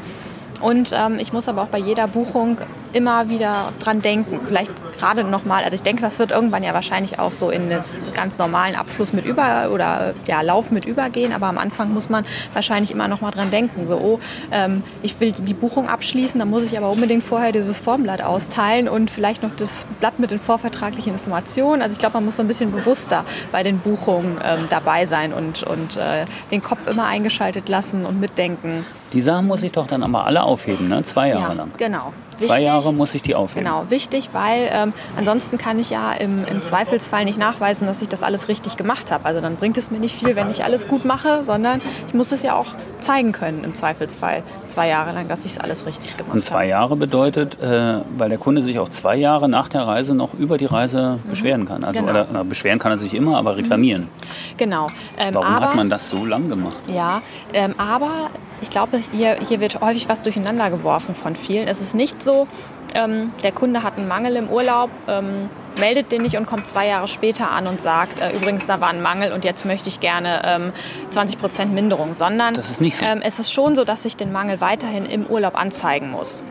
[0.65, 2.57] Und ähm, ich muss aber auch bei jeder Buchung
[2.91, 4.39] immer wieder dran denken.
[4.47, 8.11] Vielleicht gerade nochmal, also ich denke, das wird irgendwann ja wahrscheinlich auch so in das
[8.15, 12.25] ganz normalen Abfluss mit über oder ja, Lauf mit übergehen, aber am Anfang muss man
[12.53, 13.85] wahrscheinlich immer noch mal dran denken.
[13.85, 14.19] So, oh,
[14.51, 18.89] ähm, ich will die Buchung abschließen, dann muss ich aber unbedingt vorher dieses Formblatt austeilen
[18.89, 21.83] und vielleicht noch das Blatt mit den vorvertraglichen Informationen.
[21.83, 25.31] Also ich glaube, man muss so ein bisschen bewusster bei den Buchungen ähm, dabei sein
[25.31, 28.83] und, und äh, den Kopf immer eingeschaltet lassen und mitdenken.
[29.15, 31.01] Die Sachen muss ich doch dann aber alle aufheben, ne?
[31.03, 31.71] zwei Jahre ja, lang.
[31.77, 32.11] Genau.
[32.37, 33.63] Zwei wichtig, Jahre muss ich die aufheben.
[33.63, 38.09] Genau, wichtig, weil ähm, ansonsten kann ich ja im, im, Zweifelsfall nicht nachweisen, dass ich
[38.09, 39.23] das alles richtig gemacht habe.
[39.23, 42.33] Also dann bringt es mir nicht viel, wenn ich alles gut mache, sondern ich muss
[42.33, 44.43] es ja auch zeigen können im Zweifelsfall
[44.75, 46.37] zwei Jahre lang, dass ich es alles richtig gemacht habe.
[46.37, 50.13] Und zwei Jahre bedeutet, äh, weil der Kunde sich auch zwei Jahre nach der Reise
[50.15, 51.29] noch über die Reise mhm.
[51.29, 51.83] beschweren kann.
[51.83, 52.11] Also, genau.
[52.11, 54.03] oder, oder, beschweren kann er sich immer, aber reklamieren.
[54.03, 54.57] Mhm.
[54.57, 54.87] Genau.
[55.17, 56.75] Ähm, Warum aber, hat man das so lang gemacht?
[56.93, 57.21] Ja,
[57.53, 58.29] ähm, aber
[58.61, 61.67] ich glaube, hier, hier wird häufig was durcheinander geworfen von vielen.
[61.67, 62.47] Es ist nicht so,
[62.95, 66.87] ähm, der Kunde hat einen Mangel im Urlaub, ähm, meldet den nicht und kommt zwei
[66.87, 69.99] Jahre später an und sagt, äh, übrigens, da war ein Mangel und jetzt möchte ich
[69.99, 70.73] gerne ähm,
[71.09, 73.05] 20 Prozent Minderung, sondern das ist nicht so.
[73.05, 76.43] Ähm, es ist schon so, dass ich den Mangel weiterhin im Urlaub anzeigen muss.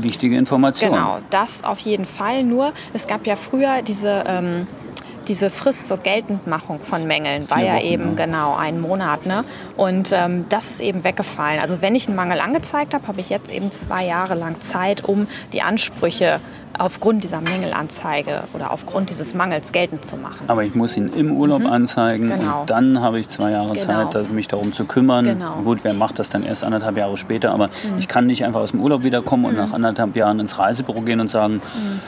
[0.00, 0.92] Wichtige Information.
[0.92, 2.44] Genau, das auf jeden Fall.
[2.44, 4.66] Nur, es gab ja früher diese ähm,
[5.32, 8.16] diese Frist zur Geltendmachung von Mängeln war ja eben ne?
[8.16, 9.24] genau ein Monat.
[9.24, 9.46] Ne?
[9.78, 11.58] Und ähm, das ist eben weggefallen.
[11.58, 15.08] Also wenn ich einen Mangel angezeigt habe, habe ich jetzt eben zwei Jahre lang Zeit,
[15.08, 16.38] um die Ansprüche
[16.78, 20.44] aufgrund dieser Mängelanzeige oder aufgrund dieses Mangels geltend zu machen.
[20.48, 21.66] Aber ich muss ihn im Urlaub mhm.
[21.66, 22.60] anzeigen genau.
[22.60, 24.10] und dann habe ich zwei Jahre genau.
[24.10, 25.24] Zeit, mich darum zu kümmern.
[25.24, 25.62] Genau.
[25.64, 27.98] Gut, wer macht das dann erst anderthalb Jahre später, aber mhm.
[27.98, 29.48] ich kann nicht einfach aus dem Urlaub wiederkommen mhm.
[29.48, 32.00] und nach anderthalb Jahren ins Reisebüro gehen und sagen, mhm.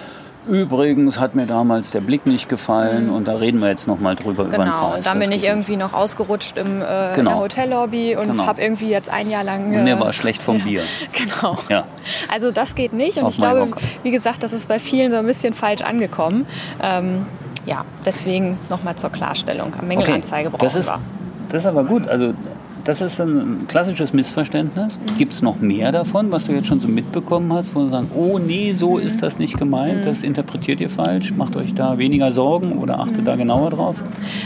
[0.49, 3.15] Übrigens hat mir damals der Blick nicht gefallen mhm.
[3.15, 4.55] und da reden wir jetzt noch mal drüber genau.
[4.55, 4.81] über den Preis.
[4.81, 7.17] Genau, und dann bin ich irgendwie noch ausgerutscht im, äh, genau.
[7.17, 8.47] in der Hotellobby und genau.
[8.47, 9.73] habe irgendwie jetzt ein Jahr lang...
[9.73, 10.83] Äh, und mir war schlecht vom ja, Bier.
[11.13, 11.59] Genau.
[11.69, 11.85] Ja.
[12.33, 13.71] Also das geht nicht und Auf ich glaube,
[14.03, 16.47] wie gesagt, das ist bei vielen so ein bisschen falsch angekommen.
[16.83, 17.27] Ähm,
[17.67, 19.73] ja, deswegen noch mal zur Klarstellung.
[19.87, 20.57] Mängelanzeige okay.
[20.57, 21.01] brauchen das ist, wir.
[21.49, 22.07] Das ist aber gut.
[22.09, 22.35] Also
[22.85, 24.99] das ist ein klassisches Missverständnis.
[24.99, 25.17] Mhm.
[25.17, 28.11] Gibt es noch mehr davon, was du jetzt schon so mitbekommen hast, wo du sagst,
[28.15, 29.07] oh nee, so mhm.
[29.07, 30.05] ist das nicht gemeint, mhm.
[30.05, 33.25] das interpretiert ihr falsch, macht euch da weniger Sorgen oder achtet mhm.
[33.25, 34.03] da genauer drauf?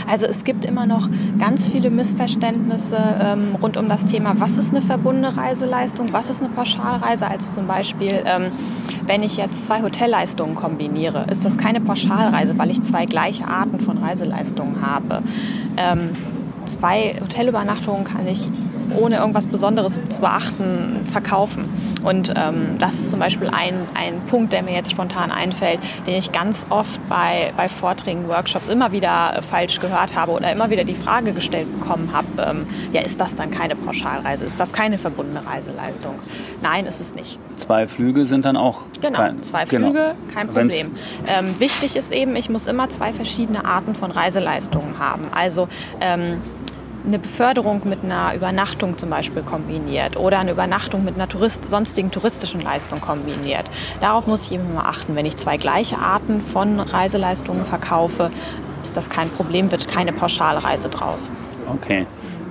[0.09, 4.71] Also es gibt immer noch ganz viele Missverständnisse ähm, rund um das Thema, was ist
[4.71, 8.51] eine verbundene Reiseleistung, was ist eine Pauschalreise, also zum Beispiel ähm,
[9.05, 13.79] wenn ich jetzt zwei Hotelleistungen kombiniere, ist das keine Pauschalreise, weil ich zwei gleiche Arten
[13.79, 15.23] von Reiseleistungen habe.
[15.77, 16.11] Ähm,
[16.69, 18.49] zwei Hotelübernachtungen kann ich
[18.95, 21.65] ohne irgendwas Besonderes zu beachten, verkaufen.
[22.03, 26.15] Und ähm, das ist zum Beispiel ein, ein Punkt, der mir jetzt spontan einfällt, den
[26.15, 30.69] ich ganz oft bei, bei Vorträgen, Workshops immer wieder äh, falsch gehört habe oder immer
[30.69, 34.45] wieder die Frage gestellt bekommen habe, ähm, ja, ist das dann keine Pauschalreise?
[34.45, 36.15] Ist das keine verbundene Reiseleistung?
[36.61, 37.37] Nein, ist es nicht.
[37.57, 39.87] Zwei Flüge sind dann auch Genau, kein, zwei genau.
[39.87, 40.91] Flüge, kein Problem.
[41.27, 45.25] Ähm, wichtig ist eben, ich muss immer zwei verschiedene Arten von Reiseleistungen haben.
[45.33, 45.67] Also
[45.99, 46.37] ähm,
[47.05, 52.11] eine Beförderung mit einer Übernachtung zum Beispiel kombiniert oder eine Übernachtung mit einer Tourist sonstigen
[52.11, 53.65] touristischen Leistung kombiniert.
[54.01, 55.15] Darauf muss ich eben mal achten.
[55.15, 58.31] Wenn ich zwei gleiche Arten von Reiseleistungen verkaufe,
[58.81, 61.29] ist das kein Problem, wird keine Pauschalreise draus.
[61.73, 62.05] Okay.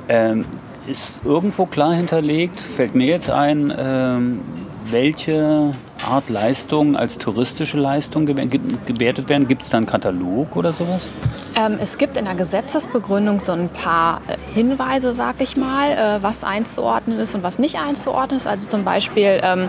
[0.08, 0.44] Ähm,
[0.86, 4.40] ist irgendwo klar hinterlegt, fällt mir jetzt ein, ähm,
[4.90, 5.74] welche
[6.08, 9.48] Art Leistung als touristische Leistung gewertet werden?
[9.48, 11.10] Gibt es da einen Katalog oder sowas?
[11.56, 16.22] Ähm, es gibt in der Gesetzesbegründung so ein paar äh, Hinweise, sag ich mal, äh,
[16.22, 18.46] was einzuordnen ist und was nicht einzuordnen ist.
[18.46, 19.68] Also zum Beispiel ähm,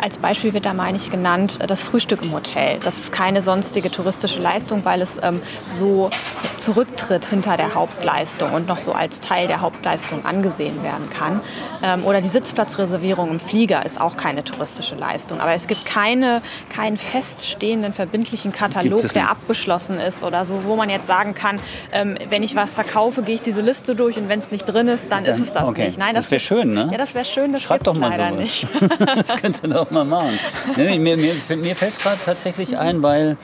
[0.00, 2.78] als Beispiel wird da, meine ich, genannt das Frühstück im Hotel.
[2.82, 6.10] Das ist keine sonstige touristische Leistung, weil es ähm, so
[6.56, 11.40] zurücktritt hinter der Hauptleistung und noch so als Teil der Hauptleistung angesehen werden kann.
[11.82, 15.40] Ähm, oder die Sitzplatzreservierung im Flieger ist auch keine touristische Leistung.
[15.40, 20.90] Aber es gibt keine, keinen feststehenden verbindlichen Katalog, der abgeschlossen ist oder so, wo man
[20.90, 21.58] jetzt sagen kann,
[21.92, 24.88] ähm, wenn ich was verkaufe, gehe ich diese Liste durch und wenn es nicht drin
[24.88, 25.86] ist, dann, dann ist es das okay.
[25.86, 25.98] nicht.
[25.98, 26.88] Nein, das, das wäre schön, ne?
[26.92, 28.38] Ja, das wäre schön, das Schreib doch mal leider sowas.
[28.38, 28.66] nicht.
[29.28, 30.38] das könnte doch mal machen.
[30.76, 33.36] mir mir, mir fällt es gerade tatsächlich ein, weil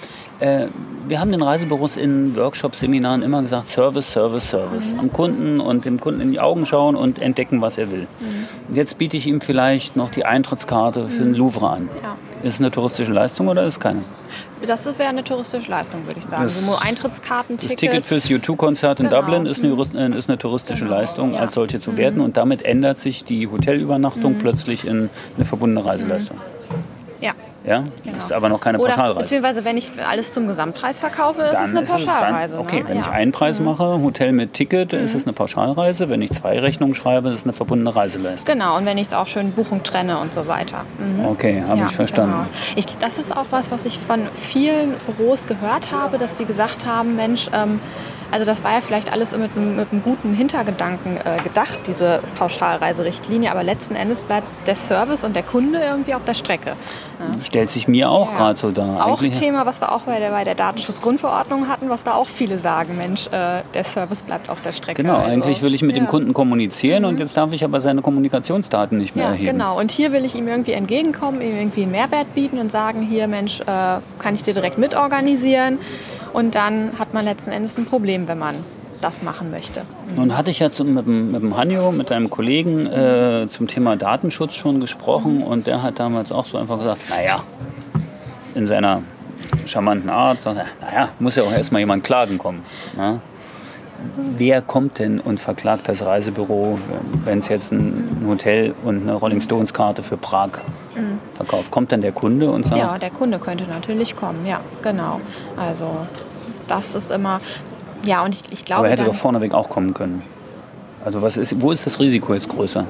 [0.44, 0.68] äh,
[1.07, 4.92] wir haben den Reisebüros in Workshops, Seminaren immer gesagt, Service, Service, Service.
[4.92, 5.00] Mhm.
[5.00, 8.07] Am Kunden und dem Kunden in die Augen schauen und entdecken, was er will.
[8.20, 8.74] Mhm.
[8.74, 11.38] Jetzt biete ich ihm vielleicht noch die Eintrittskarte für den mhm.
[11.38, 11.88] Louvre an.
[12.02, 12.16] Ja.
[12.42, 14.00] Ist es eine touristische Leistung oder ist es keine?
[14.66, 16.44] Das wäre eine touristische Leistung, würde ich sagen.
[16.44, 19.20] Das, so Eintrittskarten, Das Ticket fürs U2-Konzert in genau.
[19.20, 20.12] Dublin ist eine, mhm.
[20.14, 20.96] ist eine touristische genau.
[20.96, 21.40] Leistung, ja.
[21.40, 21.96] als solche zu mhm.
[21.96, 22.20] werten.
[22.20, 26.38] Und damit ändert sich die Hotelübernachtung plötzlich in eine verbundene Reiseleistung.
[27.20, 27.33] Ja.
[27.64, 28.16] Ja, genau.
[28.18, 29.12] ist aber noch keine Pauschalreise.
[29.12, 32.57] Oder, beziehungsweise wenn ich alles zum Gesamtpreis verkaufe, ist es eine Pauschalreise.
[32.57, 32.88] Dann, okay, ne?
[32.88, 33.03] wenn ja.
[33.03, 33.66] ich einen Preis mhm.
[33.66, 34.98] mache, Hotel mit Ticket, mhm.
[34.98, 36.11] ist es eine Pauschalreise.
[36.11, 38.53] Wenn ich zwei Rechnungen schreibe, ist es eine verbundene Reiseleistung.
[38.53, 40.85] Genau, und wenn ich es auch schön Buchung trenne und so weiter.
[40.98, 41.27] Mhm.
[41.27, 42.33] Okay, habe ja, ich verstanden.
[42.33, 42.46] Genau.
[42.77, 46.85] Ich, das ist auch was, was ich von vielen Büros gehört habe, dass sie gesagt
[46.85, 47.81] haben, Mensch, ähm,
[48.35, 53.50] also das war ja vielleicht alles mit, mit einem guten Hintergedanken äh, gedacht, diese Pauschalreiserichtlinie,
[53.50, 56.70] aber letzten Endes bleibt der Service und der Kunde irgendwie auf der Strecke.
[56.70, 57.40] Ja.
[57.54, 58.36] Stellt sich mir auch ja.
[58.36, 59.06] gerade so dar.
[59.06, 62.26] Auch ein Thema, was wir auch bei der, bei der Datenschutzgrundverordnung hatten, was da auch
[62.26, 65.02] viele sagen, Mensch, äh, der Service bleibt auf der Strecke.
[65.02, 65.30] Genau, also.
[65.30, 66.02] eigentlich will ich mit ja.
[66.02, 67.10] dem Kunden kommunizieren mhm.
[67.10, 69.52] und jetzt darf ich aber seine Kommunikationsdaten nicht mehr ja, erheben.
[69.52, 73.02] Genau, und hier will ich ihm irgendwie entgegenkommen, ihm irgendwie einen Mehrwert bieten und sagen,
[73.02, 73.64] hier Mensch, äh,
[74.18, 75.78] kann ich dir direkt mitorganisieren.
[76.32, 78.56] Und dann hat man letzten Endes ein Problem, wenn man
[79.00, 79.83] das machen möchte.
[80.16, 83.68] Nun hatte ich ja zum, mit, dem, mit dem Hanjo, mit einem Kollegen, äh, zum
[83.68, 87.42] Thema Datenschutz schon gesprochen und der hat damals auch so einfach gesagt, naja,
[88.54, 89.02] in seiner
[89.66, 92.62] charmanten Art, sagt er, naja, muss ja auch erstmal jemand klagen kommen.
[92.96, 93.20] Na?
[94.37, 96.78] Wer kommt denn und verklagt das Reisebüro,
[97.24, 100.50] wenn es jetzt ein Hotel und eine Rolling Stones Karte für Prag
[100.94, 101.20] mhm.
[101.33, 101.70] verkauft?
[101.70, 102.76] Kommt dann der Kunde und sagt?
[102.76, 105.20] Ja, der Kunde könnte natürlich kommen, ja, genau.
[105.57, 105.88] Also
[106.68, 107.40] das ist immer,
[108.04, 108.80] ja, und ich, ich glaube.
[108.80, 110.22] Aber er hätte doch vorneweg auch kommen können.
[111.04, 112.86] Also was ist, wo ist das Risiko jetzt größer?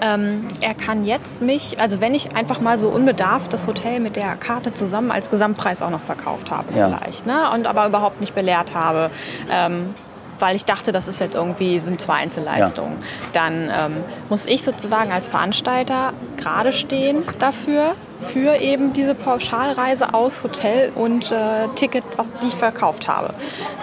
[0.00, 4.16] Ähm, er kann jetzt mich, also wenn ich einfach mal so unbedarft das Hotel mit
[4.16, 6.88] der Karte zusammen als Gesamtpreis auch noch verkauft habe ja.
[6.88, 7.50] vielleicht, ne?
[7.52, 9.10] und aber überhaupt nicht belehrt habe,
[9.50, 9.94] ähm,
[10.40, 13.06] weil ich dachte, das ist jetzt irgendwie so zwei Einzelleistungen, ja.
[13.32, 20.42] dann ähm, muss ich sozusagen als Veranstalter gerade stehen dafür, für eben diese Pauschalreise aus
[20.42, 23.34] Hotel und äh, Ticket, was die ich verkauft habe.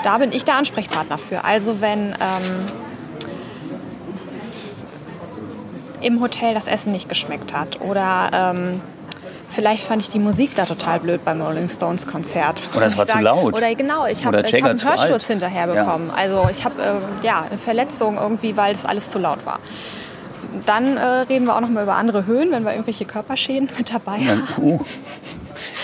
[0.04, 1.44] Da bin ich der Ansprechpartner für.
[1.46, 2.68] Also wenn ähm,
[6.02, 8.82] im Hotel das Essen nicht geschmeckt hat oder ähm,
[9.52, 12.70] Vielleicht fand ich die Musik da total blöd beim Rolling Stones Konzert.
[12.74, 13.54] Oder es war sag, zu laut.
[13.54, 16.08] Oder genau, ich habe hab einen Hörsturz hinterher bekommen.
[16.08, 16.14] Ja.
[16.16, 19.60] Also ich habe äh, ja, eine Verletzung irgendwie, weil es alles zu laut war.
[20.66, 23.94] Dann äh, reden wir auch noch mal über andere Höhen, wenn wir irgendwelche Körperschäden mit
[23.94, 24.48] dabei haben.
[24.58, 24.80] Uh.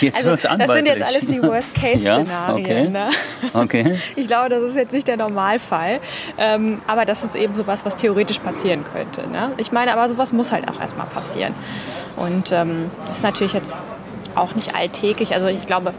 [0.01, 2.27] Jetzt also, wird's Das sind jetzt alles die Worst-Case-Szenarien.
[2.31, 2.53] ja?
[2.53, 2.89] okay.
[2.89, 3.09] Ne?
[3.53, 3.99] okay.
[4.15, 5.99] Ich glaube, das ist jetzt nicht der Normalfall.
[6.37, 9.27] Ähm, aber das ist eben sowas, was theoretisch passieren könnte.
[9.29, 9.53] Ne?
[9.57, 11.53] Ich meine, aber sowas muss halt auch erstmal passieren.
[12.15, 13.77] Und ähm, ist natürlich jetzt
[14.35, 15.33] auch nicht alltäglich.
[15.33, 15.93] Also ich glaube,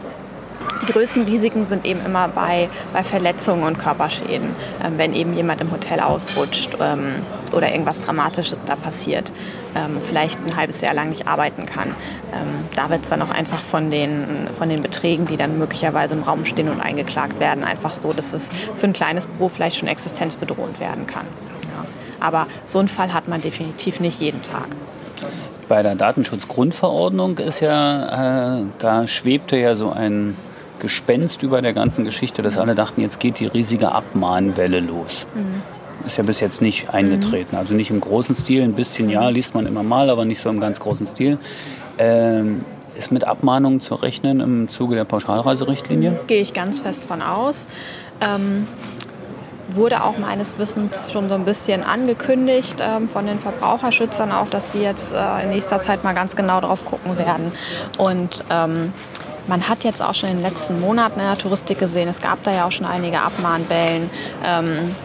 [0.81, 4.49] die größten Risiken sind eben immer bei, bei Verletzungen und Körperschäden,
[4.83, 7.15] ähm, wenn eben jemand im Hotel ausrutscht ähm,
[7.51, 9.31] oder irgendwas Dramatisches da passiert,
[9.75, 11.89] ähm, vielleicht ein halbes Jahr lang nicht arbeiten kann.
[12.33, 16.15] Ähm, da wird es dann auch einfach von den, von den Beträgen, die dann möglicherweise
[16.15, 19.77] im Raum stehen und eingeklagt werden, einfach so, dass es für ein kleines Büro vielleicht
[19.77, 21.25] schon existenzbedrohend werden kann.
[22.19, 24.67] Aber so einen Fall hat man definitiv nicht jeden Tag.
[25.67, 30.35] Bei der Datenschutzgrundverordnung ist ja, äh, da schwebte ja so ein
[30.79, 35.27] Gespenst über der ganzen Geschichte, dass alle dachten, jetzt geht die riesige Abmahnwelle los.
[35.35, 35.61] Mhm.
[36.05, 37.55] Ist ja bis jetzt nicht eingetreten.
[37.55, 37.59] Mhm.
[37.59, 40.49] Also nicht im großen Stil, ein bisschen ja, liest man immer mal, aber nicht so
[40.49, 41.37] im ganz großen Stil.
[41.97, 42.63] Ähm,
[42.97, 46.19] ist mit Abmahnungen zu rechnen im Zuge der Pauschalreiserichtlinie?
[46.27, 47.67] Gehe ich ganz fest von aus.
[48.19, 48.67] Ähm,
[49.75, 54.69] wurde auch meines Wissens schon so ein bisschen angekündigt ähm, von den Verbraucherschützern auch, dass
[54.69, 57.51] die jetzt äh, in nächster Zeit mal ganz genau drauf gucken werden.
[57.97, 58.91] Und ähm,
[59.49, 62.41] man hat jetzt auch schon in den letzten Monaten in der Touristik gesehen, es gab
[62.43, 64.09] da ja auch schon einige Abmahnwellen.
[64.45, 64.95] Ähm,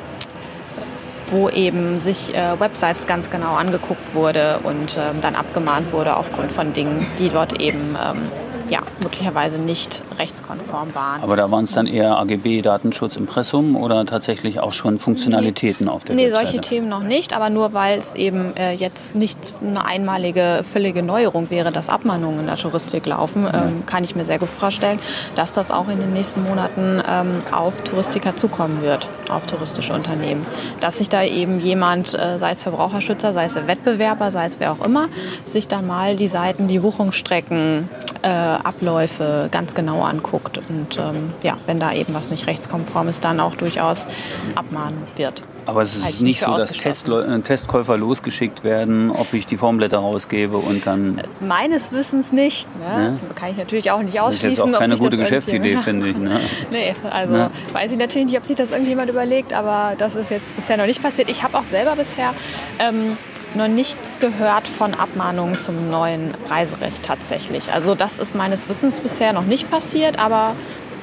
[1.28, 6.52] wo eben sich äh, Websites ganz genau angeguckt wurde und ähm, dann abgemahnt wurde aufgrund
[6.52, 8.30] von Dingen, die dort eben ähm,
[8.68, 11.22] ja, möglicherweise nicht rechtskonform waren.
[11.22, 15.92] Aber da waren es dann eher AGB, Datenschutz, Impressum oder tatsächlich auch schon Funktionalitäten nee,
[15.92, 16.44] auf der nee, Webseite?
[16.44, 20.64] Nee, solche Themen noch nicht, aber nur weil es eben äh, jetzt nicht eine einmalige,
[20.70, 24.48] völlige Neuerung wäre, dass Abmahnungen in der Touristik laufen, ähm, kann ich mir sehr gut
[24.50, 24.98] vorstellen,
[25.35, 30.46] dass das auch in den nächsten Monaten ähm, auf Touristiker zukommen wird, auf touristische Unternehmen.
[30.81, 34.72] Dass sich da eben jemand, äh, sei es Verbraucherschützer, sei es Wettbewerber, sei es wer
[34.72, 35.09] auch immer,
[35.44, 37.88] sich dann mal die Seiten, die Buchungsstrecken,
[38.24, 43.22] äh, Abläufe ganz genau anguckt und ähm, ja, wenn da eben was nicht rechtskonform ist,
[43.22, 44.06] dann auch durchaus
[44.54, 45.42] abmahnen wird.
[45.66, 49.98] Aber es ist nicht so, dass Testleu äh, Testkäufer losgeschickt werden, ob ich die Formblätter
[49.98, 51.18] rausgebe und dann.
[51.18, 52.68] Äh, meines Wissens nicht.
[52.78, 52.84] Ne?
[52.84, 53.06] Ja?
[53.08, 54.50] Das kann ich natürlich auch nicht ausschließen.
[54.50, 56.16] Das ist jetzt auch keine gute Geschäftsidee, finde ich.
[56.16, 56.40] Ne?
[56.70, 57.50] nee, also ja.
[57.72, 60.87] weiß ich natürlich nicht, ob sich das irgendjemand überlegt, aber das ist jetzt bisher noch
[60.87, 61.28] nicht passiert.
[61.28, 62.34] Ich habe auch selber bisher
[62.78, 63.16] ähm,
[63.56, 67.72] noch nichts gehört von Abmahnungen zum neuen Reiserecht tatsächlich.
[67.72, 70.54] Also das ist meines Wissens bisher noch nicht passiert, aber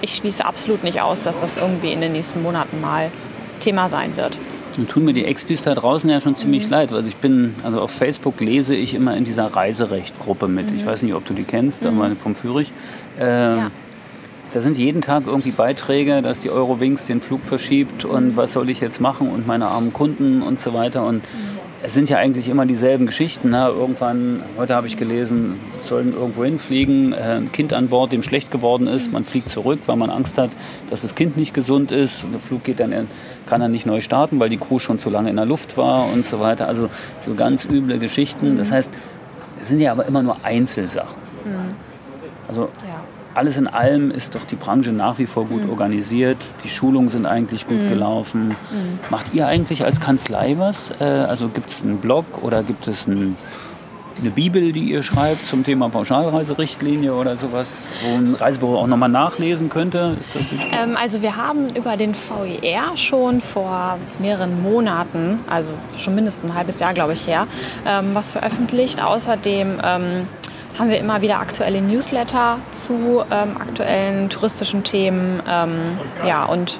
[0.01, 3.11] ich schließe absolut nicht aus, dass das irgendwie in den nächsten Monaten mal
[3.59, 4.37] Thema sein wird.
[4.77, 6.71] Nun tun mir die Expis da draußen ja schon ziemlich mhm.
[6.71, 6.93] leid.
[6.93, 10.71] Also ich bin, also auf Facebook lese ich immer in dieser Reiserecht-Gruppe mit.
[10.71, 10.77] Mhm.
[10.77, 11.99] Ich weiß nicht, ob du die kennst, mhm.
[12.01, 12.71] aber vom Fürich.
[13.19, 13.71] Äh, ja.
[14.53, 18.35] Da sind jeden Tag irgendwie Beiträge, dass die Eurowings den Flug verschiebt und mhm.
[18.35, 21.05] was soll ich jetzt machen und meine armen Kunden und so weiter.
[21.05, 23.49] Und mhm es sind ja eigentlich immer dieselben Geschichten.
[23.49, 23.67] Ne?
[23.67, 28.51] Irgendwann, heute habe ich gelesen, sollen irgendwo hinfliegen, äh, ein Kind an Bord, dem schlecht
[28.51, 30.51] geworden ist, man fliegt zurück, weil man Angst hat,
[30.89, 32.23] dass das Kind nicht gesund ist.
[32.23, 33.07] Und der Flug geht dann,
[33.47, 36.11] kann dann nicht neu starten, weil die Crew schon zu lange in der Luft war
[36.13, 36.67] und so weiter.
[36.67, 36.89] Also
[37.19, 38.55] so ganz üble Geschichten.
[38.55, 38.91] Das heißt,
[39.61, 41.21] es sind ja aber immer nur Einzelsachen.
[41.45, 41.75] Mhm.
[42.47, 45.69] Also ja alles in allem ist doch die Branche nach wie vor gut mhm.
[45.69, 46.37] organisiert.
[46.63, 47.89] Die Schulungen sind eigentlich gut mhm.
[47.89, 48.47] gelaufen.
[48.49, 48.99] Mhm.
[49.09, 50.91] Macht ihr eigentlich als Kanzlei was?
[50.99, 53.37] Äh, also gibt es einen Blog oder gibt es ein,
[54.19, 59.09] eine Bibel, die ihr schreibt zum Thema Pauschalreiserichtlinie oder sowas, wo ein Reisebüro auch nochmal
[59.09, 60.17] nachlesen könnte?
[60.73, 66.57] Ähm, also wir haben über den VIR schon vor mehreren Monaten, also schon mindestens ein
[66.57, 67.47] halbes Jahr, glaube ich, her,
[67.87, 69.01] ähm, was veröffentlicht.
[69.01, 70.27] Außerdem ähm,
[70.77, 75.41] haben wir immer wieder aktuelle Newsletter zu ähm, aktuellen touristischen Themen.
[75.49, 76.79] Ähm, ja, und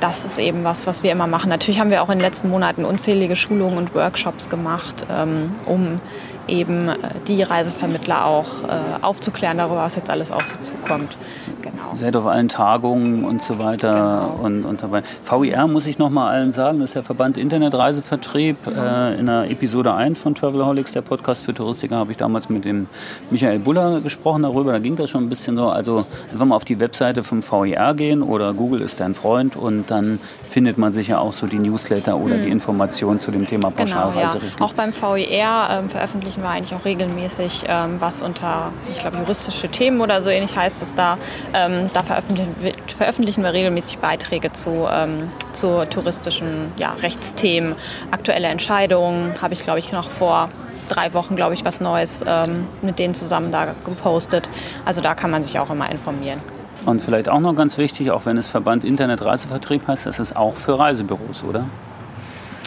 [0.00, 1.48] das ist eben was, was wir immer machen.
[1.48, 6.00] Natürlich haben wir auch in den letzten Monaten unzählige Schulungen und Workshops gemacht, ähm, um
[6.48, 6.96] eben äh,
[7.28, 11.16] die Reisevermittler auch äh, aufzuklären darüber, was jetzt alles auf sie zukommt.
[11.62, 11.94] Genau.
[11.94, 14.44] Seid auf allen Tagungen und so weiter genau.
[14.44, 15.02] und, und dabei.
[15.24, 18.66] VIR muss ich noch mal allen sagen, das ist der Verband Internetreisevertrieb.
[18.66, 18.72] Mhm.
[18.76, 22.64] Äh, in der Episode 1 von Travelholics, der Podcast für Touristiker, habe ich damals mit
[22.64, 22.88] dem
[23.30, 24.72] Michael Buller gesprochen darüber.
[24.72, 25.68] Da ging das schon ein bisschen so.
[25.68, 29.90] Also einfach mal auf die Webseite vom VIR gehen oder Google ist dein Freund und
[29.90, 32.42] dann findet man sicher auch so die Newsletter oder mhm.
[32.42, 34.56] die Informationen zu dem Thema Pauschalreiserichtlinie.
[34.56, 34.66] Genau, ja.
[34.66, 39.68] Auch beim VIR ähm, veröffentlichen wir eigentlich auch regelmäßig ähm, was unter, ich glaube, juristische
[39.68, 41.18] Themen oder so ähnlich heißt es da.
[41.52, 47.74] Ähm, da veröffentlichen veröffentlichen wir regelmäßig Beiträge zu, ähm, zu touristischen ja, Rechtsthemen,
[48.10, 49.34] aktuelle Entscheidungen.
[49.42, 50.48] Habe ich, glaube ich, noch vor
[50.88, 54.48] drei Wochen, glaube ich, was Neues ähm, mit denen zusammen da gepostet.
[54.84, 56.40] Also da kann man sich auch immer informieren.
[56.84, 60.36] Und vielleicht auch noch ganz wichtig, auch wenn es Verband Internet Reisevertrieb heißt, das ist
[60.36, 61.66] auch für Reisebüros, oder?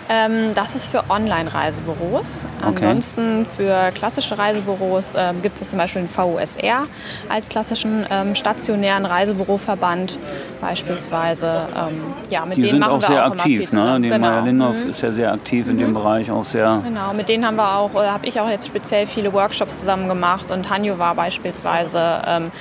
[0.07, 2.45] Ähm, das ist für Online-Reisebüros.
[2.61, 2.85] Okay.
[2.85, 6.85] Ansonsten für klassische Reisebüros ähm, gibt es ja zum Beispiel den VUSR
[7.29, 10.19] als klassischen ähm, stationären Reisebüroverband
[10.61, 11.67] beispielsweise.
[11.75, 13.71] Ähm, ja, mit die denen sind machen auch wir sehr auch aktiv.
[13.71, 13.99] Ne?
[14.01, 14.27] Die genau.
[14.27, 14.91] Maya Lindhoff mhm.
[14.91, 15.79] ist ja sehr aktiv in mhm.
[15.79, 16.81] dem Bereich, auch sehr.
[16.83, 20.07] Genau, mit denen haben wir auch, oder habe ich auch jetzt speziell viele Workshops zusammen
[20.07, 22.51] gemacht und Hanjo war beispielsweise ähm,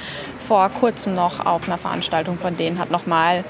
[0.46, 3.44] vor kurzem noch auf einer Veranstaltung von denen, hat nochmal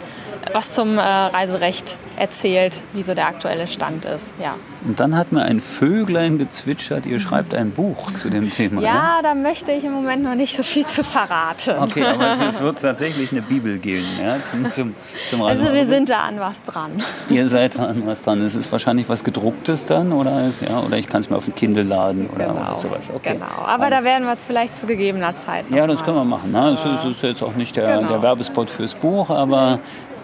[0.53, 4.35] was zum äh, Reiserecht erzählt, wie so der aktuelle Stand ist.
[4.41, 4.55] Ja.
[4.87, 8.83] Und dann hat mir ein Vöglein gezwitschert, ihr schreibt ein Buch zu dem Thema.
[8.83, 9.23] Ja, ne?
[9.23, 11.79] da möchte ich im Moment noch nicht so viel zu verraten.
[11.81, 14.95] Okay, aber es, es wird tatsächlich eine Bibel geben ja, zum, zum,
[15.31, 16.93] zum Also wir sind da an was dran.
[17.31, 18.41] Ihr seid da an was dran.
[18.43, 21.55] Es ist wahrscheinlich was gedrucktes dann oder, ja, oder ich kann es mir auf dem
[21.55, 22.61] Kindle laden oder, Genau.
[22.61, 23.11] oder sowas.
[23.13, 23.35] Okay.
[23.35, 23.67] genau.
[23.67, 26.53] Aber da werden wir es vielleicht zu gegebener Zeit Ja, das können wir machen.
[26.53, 26.75] Ne?
[26.75, 28.09] Ist, ist jetzt auch nicht der, Genau.
[28.09, 29.79] der Werbespot fürs Buch, aber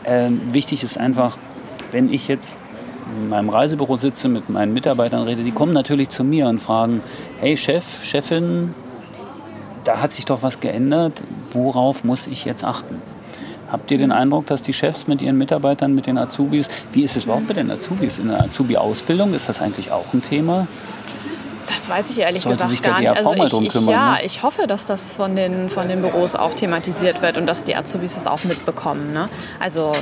[0.04, 1.36] ähm, wichtig ist einfach,
[1.92, 2.58] wenn ich jetzt
[3.16, 7.02] in meinem Reisebüro sitze, mit meinen Mitarbeitern rede, die kommen natürlich zu mir und fragen,
[7.40, 8.74] hey Chef, Chefin,
[9.84, 13.02] da hat sich doch was geändert, worauf muss ich jetzt achten?
[13.70, 17.16] Habt ihr den Eindruck, dass die Chefs mit ihren Mitarbeitern, mit den Azubis, wie ist
[17.16, 18.18] es überhaupt mit den Azubis?
[18.18, 20.66] In der Azubi-Ausbildung ist das eigentlich auch ein Thema?
[21.90, 23.24] Weiß ich ehrlich Sollte gesagt gar nicht.
[23.24, 24.24] Mal ich, ich, kümmern, ja, ne?
[24.24, 27.74] ich hoffe, dass das von den, von den Büros auch thematisiert wird und dass die
[27.74, 29.12] Azubis das auch mitbekommen.
[29.12, 29.26] Ne?
[29.58, 29.92] Also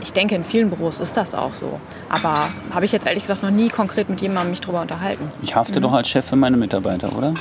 [0.00, 1.78] ich denke, in vielen Büros ist das auch so.
[2.08, 5.28] Aber habe ich jetzt ehrlich gesagt noch nie konkret mit jemandem mich drüber unterhalten.
[5.42, 7.34] Ich hafte doch als Chef für meine Mitarbeiter, oder?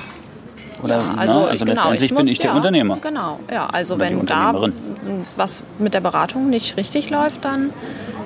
[0.83, 2.97] Oder, Ja, na, also, also genau, letztendlich ich bin muss- ich der ja, Unternehmer.
[3.01, 3.67] Genau, ja.
[3.71, 4.53] Also Oder wenn da
[5.37, 7.69] was mit der Beratung nicht richtig läuft, dann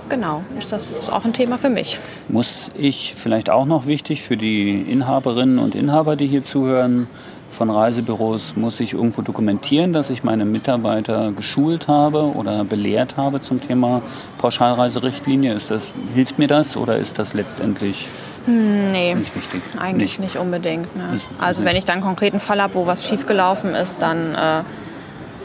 [0.09, 1.99] genau, ist das auch ein Thema für mich.
[2.29, 7.07] Muss ich vielleicht auch noch wichtig für die Inhaberinnen und Inhaber, die hier zuhören,
[7.49, 13.41] von Reisebüros, muss ich irgendwo dokumentieren, dass ich meine Mitarbeiter geschult habe oder belehrt habe
[13.41, 14.01] zum Thema
[14.37, 15.53] Pauschalreiserichtlinie?
[15.53, 18.07] Ist das, hilft mir das oder ist das letztendlich
[18.45, 19.15] Nee.
[19.15, 19.61] nicht wichtig?
[19.77, 20.95] Eigentlich nicht, unbedingt.
[20.95, 21.19] Ne?
[21.39, 24.63] Also wenn ich dann einen konkreten Fall habe, wo was schiefgelaufen ist, dann äh,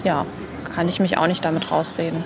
[0.05, 0.27] ja,
[0.75, 2.25] kann ich mich auch nicht damit rausreden.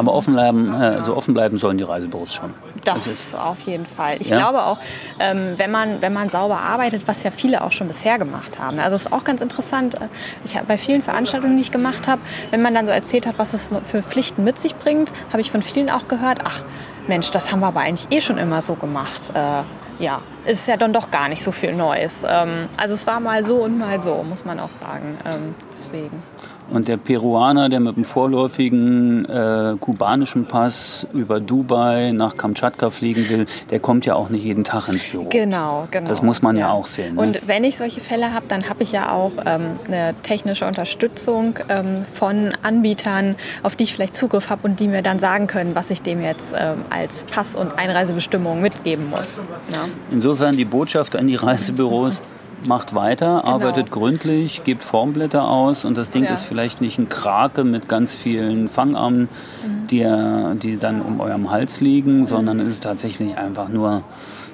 [0.00, 2.54] Aber offen bleiben, äh, also offen bleiben sollen die Reisebüros schon.
[2.84, 4.16] Das auf jeden Fall.
[4.18, 4.38] Ich Ja?
[4.38, 4.78] glaube auch,
[5.18, 8.78] ähm, wenn, man, wenn man sauber arbeitet, was ja viele auch schon bisher gemacht haben.
[8.78, 9.96] Also es ist auch ganz interessant.
[9.96, 10.08] äh,
[10.42, 13.38] Ich habe bei vielen Veranstaltungen, die ich gemacht habe, wenn man dann so erzählt hat,
[13.38, 16.62] was es für Pflichten mit sich bringt, habe ich von vielen auch gehört, ach
[17.06, 19.32] Mensch, das haben wir aber eigentlich eh schon immer so gemacht.
[19.34, 22.24] Äh, ja, ist ja dann doch gar nicht so viel Neues.
[22.26, 25.18] Ähm, also es war mal so und mal so, muss man auch sagen.
[25.26, 26.22] Ähm, deswegen.
[26.70, 33.28] Und der Peruaner, der mit dem vorläufigen äh, kubanischen Pass über Dubai nach Kamtschatka fliegen
[33.28, 35.26] will, der kommt ja auch nicht jeden Tag ins Büro.
[35.30, 36.08] Genau, genau.
[36.08, 37.22] Das muss man ja auch sehen, ne?
[37.22, 41.58] Und wenn ich solche Fälle habe, dann habe ich ja auch ähm, eine technische Unterstützung
[41.68, 45.74] ähm, von Anbietern, auf die ich vielleicht Zugriff habe und die mir dann sagen können,
[45.74, 49.38] was ich dem jetzt ähm, als Pass- und Einreisebestimmung mitgeben muss.
[49.70, 49.86] Ja.
[50.10, 52.22] Insofern die Botschaft an die Reisebüros,
[52.66, 56.30] macht weiter, arbeitet gründlich, gebt Formblätter aus und das Ding Genau.
[56.32, 56.34] Ja.
[56.34, 59.28] ist vielleicht nicht ein Krake mit ganz vielen Fangarmen,
[59.66, 59.86] Mhm.
[59.88, 64.02] die, die dann um eurem Hals liegen, sondern es ist tatsächlich einfach nur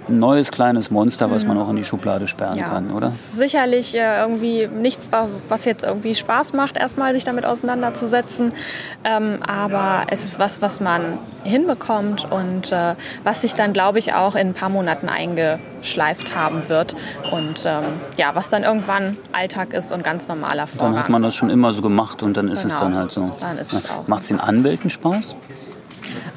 [0.09, 2.57] ein neues kleines Monster, was man auch in die Schublade sperren.
[2.57, 3.11] Ja, kann, oder?
[3.11, 8.53] Sicherlich äh, irgendwie nichts, wa- was jetzt irgendwie Spaß macht, erstmal sich damit auseinanderzusetzen.
[9.05, 12.95] Ähm, aber es ist was, was man hinbekommt und äh,
[13.25, 16.95] was sich dann, glaube ich, auch in ein paar Monaten eingeschleift haben wird.
[17.33, 17.83] Und ähm,
[18.17, 20.93] ja, was dann irgendwann Alltag ist und ganz normaler Vorgang.
[20.95, 22.81] Dann hat man das schon immer so gemacht und dann ist es Genau.
[22.85, 23.33] dann halt so.
[23.41, 24.07] Dann ist es auch.
[24.07, 25.35] Macht es den Anwälten Spaß?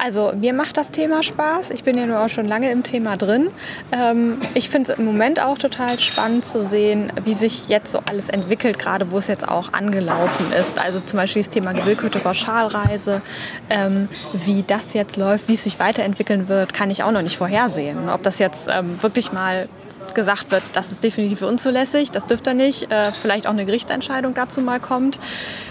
[0.02, 1.70] Also mir macht das Thema Spaß.
[1.70, 3.48] Ich bin ja nur auch schon lange im Thema drin.
[3.92, 8.00] Ähm, ich finde es im Moment auch total spannend zu sehen, wie sich jetzt so
[8.06, 10.78] alles entwickelt, gerade wo es jetzt auch angelaufen ist.
[10.78, 13.20] Also zum Beispiel das Thema gewillkürte Pauschalreise.
[13.68, 17.36] Ähm, wie das jetzt läuft, wie es sich weiterentwickeln wird, kann ich auch noch nicht
[17.36, 18.08] vorhersehen.
[18.08, 19.68] Ob das jetzt ähm, wirklich mal
[20.14, 24.34] gesagt wird, das ist definitiv unzulässig, das dürfte er nicht, äh, vielleicht auch eine Gerichtsentscheidung
[24.34, 25.18] dazu mal kommt.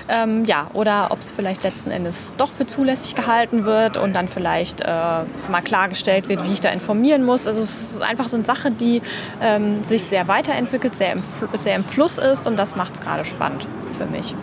[0.08, 4.28] Ähm, ja, oder ob es vielleicht letzten Endes doch für zulässig gehalten wird und dann
[4.28, 7.48] vielleicht äh, mal klargestellt wird, wie ich da informieren muss.
[7.48, 9.02] Also es ist einfach so eine Sache, die
[9.42, 11.22] ähm, sich sehr weiterentwickelt, sehr im,
[11.54, 13.68] sehr im Fluss ist und das macht es gerade spannend
[13.98, 14.34] für mich.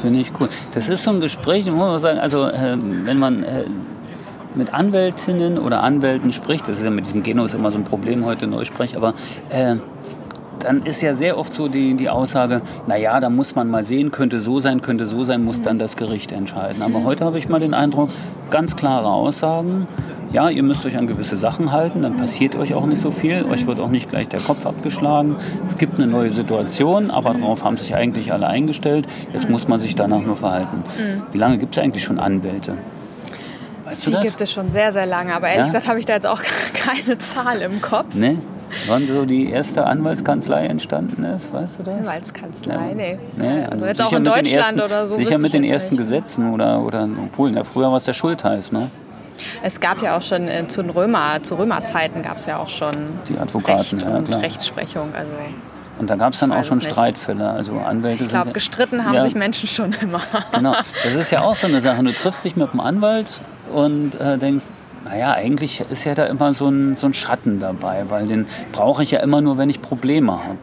[0.00, 0.48] Finde ich cool.
[0.72, 3.64] Das ist so ein Gespräch, muss man sagen, also äh, wenn man äh,
[4.54, 8.24] mit Anwältinnen oder Anwälten spricht, das ist ja mit diesem Genus immer so ein Problem
[8.24, 9.14] heute Neusprech, aber
[9.50, 9.76] äh,
[10.60, 14.10] dann ist ja sehr oft so die, die Aussage, naja, da muss man mal sehen,
[14.10, 16.82] könnte so sein, könnte so sein, muss dann das Gericht entscheiden.
[16.82, 18.08] Aber heute habe ich mal den Eindruck,
[18.50, 19.86] ganz klare Aussagen,
[20.32, 23.44] ja, ihr müsst euch an gewisse Sachen halten, dann passiert euch auch nicht so viel,
[23.44, 25.36] euch wird auch nicht gleich der Kopf abgeschlagen.
[25.64, 29.06] Es gibt eine neue Situation, aber darauf haben sich eigentlich alle eingestellt.
[29.32, 30.82] Jetzt muss man sich danach nur verhalten.
[31.30, 32.74] Wie lange gibt es eigentlich schon Anwälte?
[33.94, 34.24] Weißt du Die das?
[34.24, 35.72] gibt es schon sehr, sehr lange, aber ehrlich Ja?
[35.72, 36.42] gesagt habe ich da jetzt auch
[36.74, 38.14] keine Zahl im Kopf.
[38.14, 38.38] Ne?
[38.88, 41.94] Wann so die erste Anwaltskanzlei entstanden ist, weißt du das?
[41.98, 42.94] Anwaltskanzlei, Ja.
[42.94, 43.18] nee.
[43.36, 45.14] Nee, also jetzt auch sicher in mit den Deutschland ersten, oder so.
[45.16, 46.00] Sicher mit den ersten nicht.
[46.00, 47.54] Gesetzen oder, oder in Polen.
[47.54, 48.90] Ja, früher war es der Schultheiß, ne?
[49.62, 52.68] Es gab ja auch schon äh, zu, den Römer, zu Römerzeiten gab es ja auch
[52.68, 52.94] schon
[53.28, 54.34] Die Advokaten, Recht ja, und.
[54.34, 55.08] Rechtsprechung.
[55.14, 55.30] Also
[55.98, 57.48] Und da gab es dann auch schon Streitfälle.
[57.50, 60.20] Also Anwälte Ich glaube, gestritten haben ja, sich Menschen schon immer.
[60.52, 60.74] Genau.
[61.04, 62.02] Das ist ja auch so eine Sache.
[62.02, 63.40] Du triffst dich mit einem Anwalt
[63.72, 64.66] und äh, denkst,
[65.04, 69.02] naja, eigentlich ist ja da immer so ein, so ein Schatten dabei, weil den brauche
[69.02, 70.58] ich ja immer nur, wenn ich Probleme habe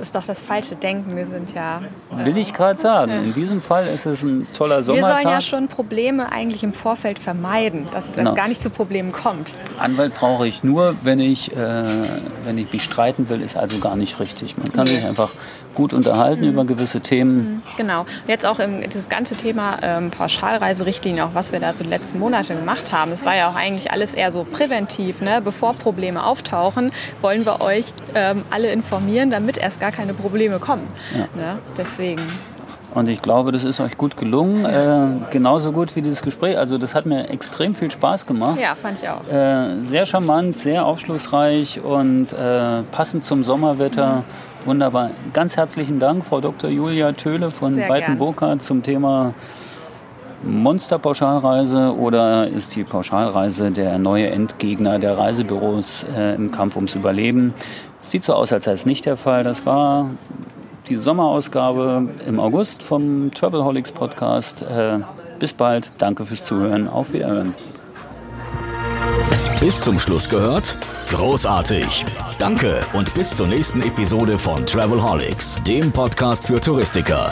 [0.00, 1.16] ist doch das falsche Denken.
[1.16, 1.82] Wir sind ja.
[2.10, 3.12] Will ich gerade sagen.
[3.12, 5.10] In diesem Fall ist es ein toller Sommertag.
[5.10, 8.30] Wir sollen ja schon Probleme eigentlich im Vorfeld vermeiden, dass es genau.
[8.30, 9.52] erst gar nicht zu Problemen kommt.
[9.78, 11.82] Anwalt brauche ich nur, wenn ich, äh,
[12.44, 14.56] wenn ich mich streiten will, ist also gar nicht richtig.
[14.56, 15.30] Man kann sich einfach
[15.74, 16.50] gut unterhalten mhm.
[16.50, 17.36] über gewisse Themen.
[17.36, 17.62] Mhm.
[17.76, 18.06] Genau.
[18.26, 22.18] Jetzt auch im, das ganze Thema ähm, Pauschalreiserichtlinie, auch was wir da so die letzten
[22.18, 23.12] Monate gemacht haben.
[23.12, 25.20] Es war ja auch eigentlich alles eher so präventiv.
[25.20, 25.40] Ne?
[25.42, 30.88] Bevor Probleme auftauchen, wollen wir euch ähm, alle informieren, damit erst gar keine Probleme kommen.
[31.14, 31.28] Ja.
[31.40, 31.58] Ne?
[31.76, 32.22] Deswegen.
[32.92, 34.64] Und ich glaube, das ist euch gut gelungen.
[34.64, 36.58] Äh, genauso gut wie dieses Gespräch.
[36.58, 38.58] Also das hat mir extrem viel Spaß gemacht.
[38.60, 39.26] Ja, fand ich auch.
[39.28, 44.16] Äh, sehr charmant, sehr aufschlussreich und äh, passend zum Sommerwetter.
[44.16, 44.66] Mhm.
[44.66, 45.10] Wunderbar.
[45.32, 46.68] Ganz herzlichen Dank, Frau Dr.
[46.68, 49.34] Julia Töhle von Beiten-Burkhardt zum Thema
[50.42, 57.54] Monster-Pauschalreise oder ist die Pauschalreise der neue Endgegner der Reisebüros äh, im Kampf ums Überleben?
[58.00, 59.44] Sieht so aus, als sei es nicht der Fall.
[59.44, 60.10] Das war
[60.88, 64.62] die Sommerausgabe im August vom Travelholics Podcast.
[64.62, 65.00] Äh,
[65.38, 65.90] bis bald.
[65.98, 66.88] Danke fürs Zuhören.
[66.88, 67.54] Auf Wiederhören.
[69.60, 70.74] Bis zum Schluss gehört?
[71.10, 72.06] Großartig.
[72.38, 77.30] Danke und bis zur nächsten Episode von Travelholics, dem Podcast für Touristiker.